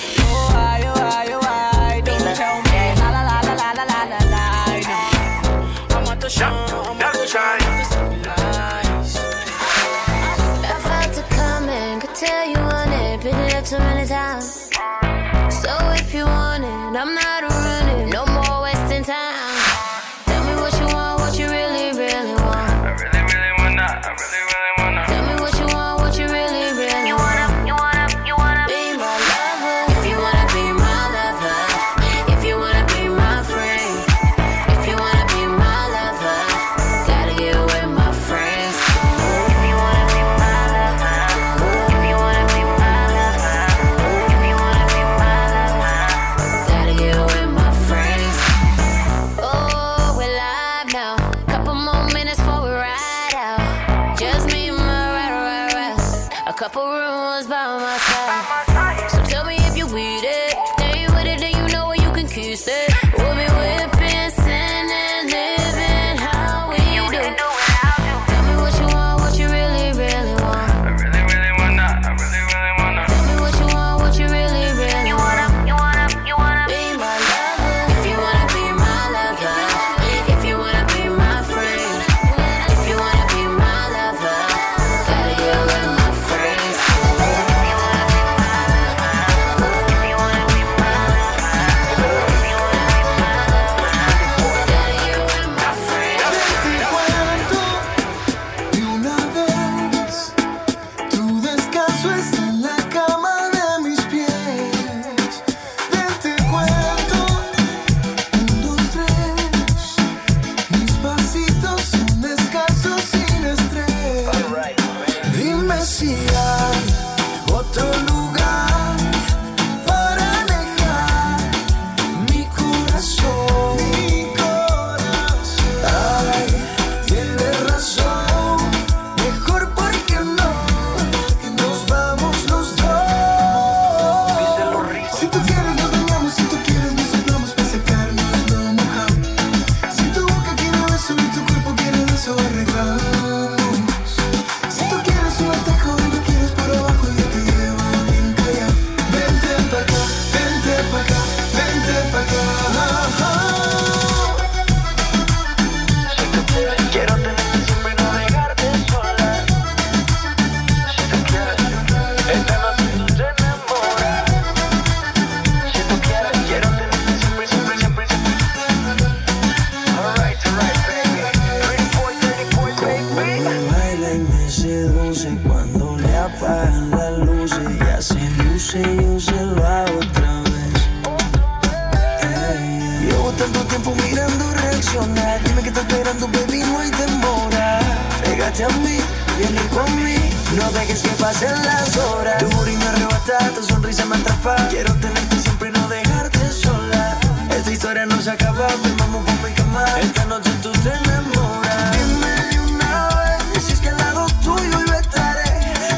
Mirando 183.92 184.52
reaccionar. 184.54 185.44
Dime 185.44 185.62
que 185.62 185.70
estás 185.70 185.84
esperando, 185.84 186.28
baby, 186.28 186.60
no 186.64 186.80
hay 186.80 186.92
demora. 186.92 187.80
Pégate 188.24 188.64
a 188.64 188.70
mí, 188.70 188.98
viene 189.38 189.62
conmigo. 189.68 190.22
No 190.56 190.72
dejes 190.72 191.02
que 191.02 191.10
pasen 191.10 191.54
las 191.66 191.98
horas. 191.98 192.38
Tu 192.38 192.46
booty 192.50 192.78
me 192.78 192.86
arrebata, 192.86 193.50
tu 193.56 193.64
sonrisa 193.64 194.06
me 194.06 194.16
atrapa. 194.16 194.56
Quiero 194.70 194.94
tenerte 194.96 195.40
siempre 195.40 195.70
y 195.70 195.72
no 195.72 195.88
dejarte 195.88 196.52
sola. 196.52 197.18
Esta 197.50 197.72
historia 197.72 198.06
no 198.06 198.22
se 198.22 198.32
acaba, 198.32 198.68
ven, 198.84 198.98
vamos 198.98 199.24
por 199.26 199.50
mi 199.50 199.56
cama. 199.56 199.86
Esta 200.02 200.26
noche 200.26 200.52
tú 200.62 200.72
te 200.72 200.90
enamoras. 200.90 201.92
Dime 201.98 202.36
de 202.52 202.60
una 202.60 203.10
vez, 203.10 203.64
si 203.64 203.74
es 203.74 203.80
que 203.80 203.90
al 203.90 203.98
lado 203.98 204.28
tuyo 204.44 204.86
yo 204.86 204.94
estaré. 204.94 205.44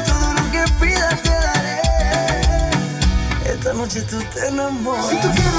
Todo 0.06 0.32
lo 0.32 0.50
que 0.50 0.64
pidas 0.80 1.22
te 1.22 1.30
daré. 1.30 1.80
Esta 3.52 3.72
noche 3.74 4.00
tú 4.02 4.18
te 4.32 4.48
enamoras. 4.48 5.08
Si 5.10 5.16
tú 5.16 5.28
quieres 5.32 5.55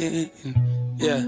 a 0.00 0.26
passion. 0.28 0.30
Yeah. 0.96 1.24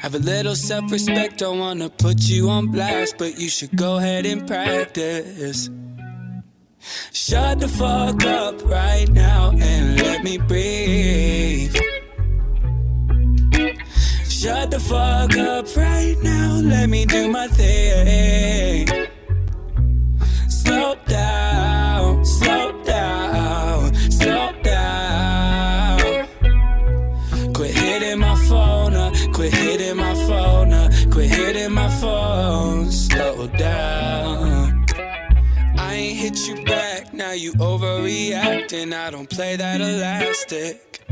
Have 0.00 0.14
a 0.14 0.18
little 0.18 0.54
self 0.54 0.90
respect, 0.90 1.38
don't 1.38 1.58
wanna 1.58 1.90
put 1.90 2.22
you 2.22 2.48
on 2.48 2.68
blast, 2.68 3.16
but 3.18 3.38
you 3.38 3.48
should 3.48 3.76
go 3.76 3.98
ahead 3.98 4.26
and 4.26 4.46
practice. 4.46 5.68
Shut 7.12 7.60
the 7.60 7.68
fuck 7.68 8.24
up 8.24 8.64
right 8.64 9.08
now 9.10 9.50
and 9.50 10.00
let 10.00 10.22
me 10.22 10.38
breathe. 10.38 11.74
Shut 14.28 14.70
the 14.70 14.80
fuck 14.80 15.36
up 15.36 15.76
right 15.76 16.16
now, 16.22 16.60
let 16.62 16.88
me 16.88 17.04
do 17.04 17.28
my 17.28 17.48
thing. 17.48 18.88
Slow 20.48 20.94
you 37.38 37.52
overreacting. 37.54 38.92
I 38.92 39.10
don't 39.10 39.30
play 39.30 39.56
that 39.56 39.80
elastic. 39.80 41.04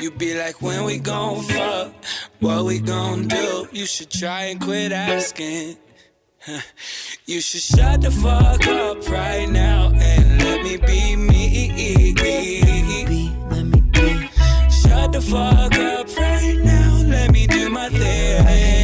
You 0.00 0.10
be 0.10 0.38
like, 0.38 0.60
when 0.62 0.84
we 0.84 0.98
gon' 0.98 1.42
fuck, 1.44 1.94
what 2.40 2.64
we 2.64 2.78
gon' 2.78 3.28
do? 3.28 3.68
You 3.72 3.86
should 3.86 4.10
try 4.10 4.44
and 4.46 4.60
quit 4.60 4.92
asking. 4.92 5.76
You 7.24 7.40
should 7.40 7.60
shut 7.60 8.00
the 8.00 8.10
fuck 8.10 8.66
up 8.66 9.08
right 9.08 9.48
now 9.48 9.92
and 9.94 10.42
let 10.42 10.64
me 10.64 10.76
be 10.76 11.14
me. 11.14 12.14
let 13.48 13.64
me 13.64 13.80
be. 13.92 14.28
Shut 14.68 15.12
the 15.12 15.20
fuck 15.20 15.74
up 15.78 16.16
right 16.16 16.58
now, 16.64 17.02
let 17.06 17.30
me 17.30 17.46
do 17.46 17.70
my 17.70 17.88
thing. 17.90 18.81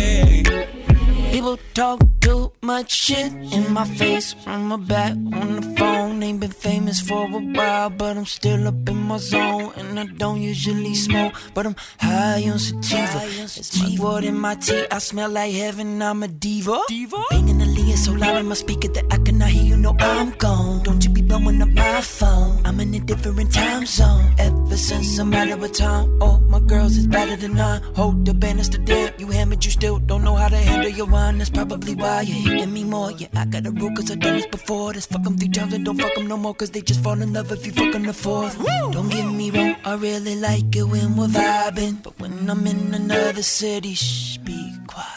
People 1.39 1.57
talk 1.72 2.01
too 2.20 2.51
much 2.62 2.91
shit 2.91 3.32
in 3.57 3.72
my 3.72 3.84
face, 3.84 4.34
on 4.45 4.64
my 4.64 4.76
back, 4.76 5.12
on 5.12 5.61
the 5.61 5.62
phone. 5.78 6.20
Ain't 6.20 6.41
been 6.41 6.51
famous 6.51 6.99
for 7.01 7.26
a 7.26 7.39
while, 7.57 7.91
but 7.91 8.16
I'm 8.16 8.26
still 8.26 8.66
up 8.66 8.89
in 8.89 8.97
my 8.97 9.18
zone. 9.18 9.72
And 9.76 10.01
I 10.01 10.07
don't 10.07 10.43
usually 10.43 10.97
smoke, 10.97 11.34
but 11.55 11.64
I'm 11.66 11.76
high 12.01 12.43
on 12.51 12.59
sativa. 12.59 13.20
It's 13.22 14.01
my 14.01 14.18
in 14.18 14.36
my 14.36 14.57
tea. 14.57 14.84
I 14.91 14.99
smell 14.99 15.30
like 15.30 15.55
heaven, 15.55 16.03
I'm 16.03 16.24
a 16.24 16.28
diva. 16.28 16.80
diva? 16.89 17.22
Banging 17.30 17.59
the 17.59 17.66
lead 17.66 17.97
so 17.97 18.14
loud 18.14 18.39
in 18.39 18.47
my 18.49 18.57
speaker 18.57 18.89
that 18.89 19.05
I 19.12 19.18
cannot 19.18 19.51
hear 19.51 19.62
you 19.62 19.76
know 19.76 19.95
I'm 20.01 20.30
gone. 20.39 20.82
Don't 20.82 21.05
you 21.05 21.11
be 21.11 21.22
blowing 21.22 21.62
up 21.62 21.68
my 21.68 22.01
phone. 22.01 22.61
I'm 22.64 22.80
in 22.80 22.93
a 22.95 22.99
different 22.99 23.53
time 23.55 23.86
zone. 23.86 24.34
Ever 24.39 24.76
since 24.76 25.16
I'm 25.20 25.32
out 25.32 25.51
of 25.51 25.62
a 25.62 25.68
town, 25.68 26.18
oh, 26.20 26.41
my 26.49 26.59
girls 26.59 26.97
is 26.97 27.07
better 27.07 27.36
than 27.36 27.55
none. 27.55 27.80
Hold 27.95 28.24
the 28.24 28.34
banister 28.34 28.78
down, 28.78 29.12
you 29.18 29.28
hammered, 29.28 29.64
you 29.64 29.70
still 29.70 30.01
don't 30.01 30.24
know 30.24 30.34
how 30.34 30.49
to 30.49 30.57
handle 30.57 30.91
your 30.91 31.07
wine. 31.07 31.28
That's 31.37 31.51
probably 31.51 31.95
why 31.95 32.22
you're 32.22 32.41
hitting 32.51 32.72
me 32.72 32.85
more. 32.85 33.11
Yeah, 33.12 33.29
I 33.35 33.45
got 33.45 33.66
a 33.66 33.70
rule 33.70 33.95
cause 33.95 34.11
I've 34.11 34.20
done 34.20 34.37
this 34.37 34.47
before. 34.47 34.95
Just 34.95 35.11
fuck 35.11 35.22
them 35.22 35.37
three 35.37 35.49
times 35.49 35.74
and 35.74 35.85
don't 35.85 36.01
fuck 36.01 36.14
them 36.14 36.26
no 36.26 36.37
more 36.39 36.55
cause 36.55 36.70
they 36.70 36.81
just 36.81 37.03
fall 37.03 37.20
in 37.20 37.33
love 37.33 37.53
if 37.53 37.66
you 37.66 37.72
fucking 37.72 38.05
the 38.05 38.14
fourth. 38.14 38.57
Don't 38.93 39.11
get 39.11 39.26
me 39.26 39.51
wrong, 39.51 39.76
I 39.85 39.95
really 39.95 40.37
like 40.37 40.74
it 40.74 40.85
when 40.85 41.16
we're 41.16 41.26
vibing. 41.26 42.03
But 42.03 42.18
when 42.18 42.49
I'm 42.49 42.66
in 42.66 42.95
another 42.95 43.43
city, 43.43 43.95
shh, 43.95 44.39
be 44.39 44.74
quiet. 44.87 45.09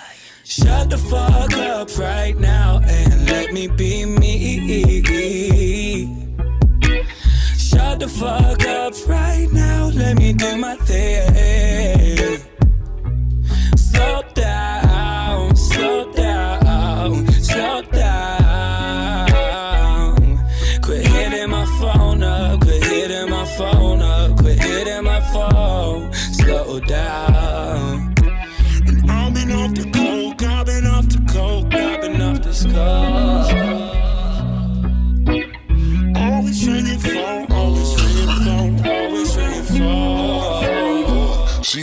Shut 0.43 0.89
the 0.89 0.97
fuck 0.97 1.53
up 1.53 1.97
right 1.97 2.37
now 2.37 2.81
and 2.83 3.29
let 3.29 3.53
me 3.53 3.67
be 3.67 4.05
me. 4.05 4.41
Shut 7.57 7.99
the 8.01 8.07
fuck 8.09 8.65
up 8.65 8.93
right 9.07 9.47
now, 9.53 9.87
let 9.93 10.17
me 10.17 10.33
do 10.33 10.57
my 10.57 10.75
thing. 10.75 12.41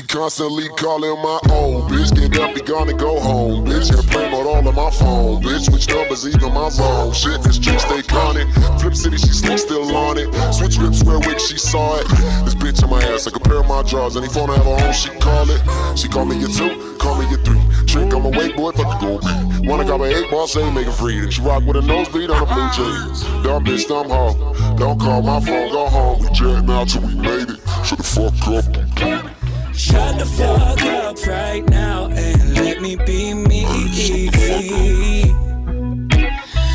Constantly 0.09 0.69
calling 0.71 1.21
my 1.23 1.39
own. 1.51 1.89
Bitch, 1.89 2.15
get 2.17 2.41
up, 2.41 2.55
be 2.55 2.63
gone 2.63 2.89
and 2.89 2.99
go 2.99 3.21
home. 3.21 3.67
Bitch, 3.67 3.93
airplane 3.93 4.31
mode 4.31 4.47
all 4.47 4.67
on 4.67 4.75
my 4.75 4.91
phone. 4.91 5.43
Bitch, 5.43 5.67
switch 5.67 5.89
numbers, 5.89 6.27
even 6.27 6.53
my 6.53 6.69
zone. 6.71 7.13
Shit, 7.13 7.43
this 7.43 7.59
chick 7.59 7.79
stay 7.79 8.03
conning. 8.03 8.51
Flip 8.81 8.95
City, 8.95 9.19
she 9.19 9.29
sleep 9.29 9.59
still 9.59 9.95
on 9.95 10.19
it. 10.19 10.33
Switch 10.53 10.79
rips, 10.79 11.05
wear 11.05 11.19
wig, 11.21 11.39
she 11.39 11.59
saw 11.59 11.97
it. 12.01 12.09
This 12.45 12.55
bitch 12.55 12.83
in 12.83 12.91
my 12.91 13.03
ass, 13.03 13.27
like 13.27 13.37
a 13.37 13.41
pair 13.41 13.61
of 13.61 13.69
my 13.69 13.83
drawers. 13.83 14.17
Any 14.17 14.29
phone 14.29 14.51
I 14.51 14.57
have 14.57 14.81
her 14.81 14.93
she 14.93 15.11
call 15.21 15.47
it. 15.51 15.99
She 15.99 16.09
call 16.09 16.25
me 16.25 16.43
a 16.43 16.49
two, 16.49 16.97
call 16.99 17.19
me 17.19 17.27
a 17.33 17.37
three. 17.45 17.61
Trick, 17.87 18.13
I'm 18.13 18.25
a 18.25 18.31
wake 18.31 18.57
boy, 18.57 18.73
fuck 18.73 19.01
the 19.01 19.07
gold. 19.07 19.25
Wanna 19.69 19.85
grab 19.85 20.01
an 20.01 20.13
eight 20.13 20.31
ball, 20.31 20.47
say 20.47 20.65
make 20.73 20.87
it 20.87 20.93
free. 20.93 21.21
Then 21.21 21.31
she 21.31 21.43
rock 21.43 21.65
with 21.65 21.77
a 21.77 21.83
nosebleed 21.83 22.31
on 22.31 22.43
a 22.43 22.47
blue 22.47 22.69
jeans. 22.73 23.23
Dumb 23.45 23.65
bitch, 23.65 23.87
dumb 23.87 24.09
hoe. 24.09 24.77
Don't 24.77 24.99
call 24.99 25.23
my 25.23 25.41
phone, 25.41 25.71
go 25.71 25.87
home. 25.87 26.21
We 26.21 26.29
jetting 26.31 26.71
out 26.71 26.89
till 26.89 27.03
we 27.03 27.15
made 27.15 27.51
it. 27.51 27.61
Shut 27.85 27.99
the 27.99 28.05
fuck 28.05 28.49
up. 28.49 29.38
Shut 29.79 30.19
the 30.19 30.27
fuck 30.27 30.83
up 30.83 31.25
right 31.25 31.65
now 31.71 32.07
and 32.07 32.55
let 32.55 32.83
me 32.83 32.97
be 32.97 33.33
me. 33.33 33.63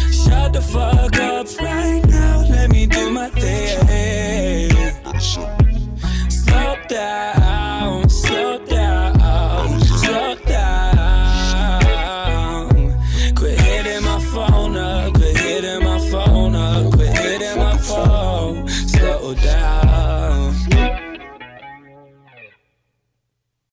Shut 0.10 0.54
the 0.54 0.62
fuck 0.62 1.20
up 1.20 1.47
right 1.60 2.01
now, 2.08 2.45
let 2.49 2.72
me 2.72 2.88
do 2.88 3.12
my 3.12 3.28
thing. 3.30 3.43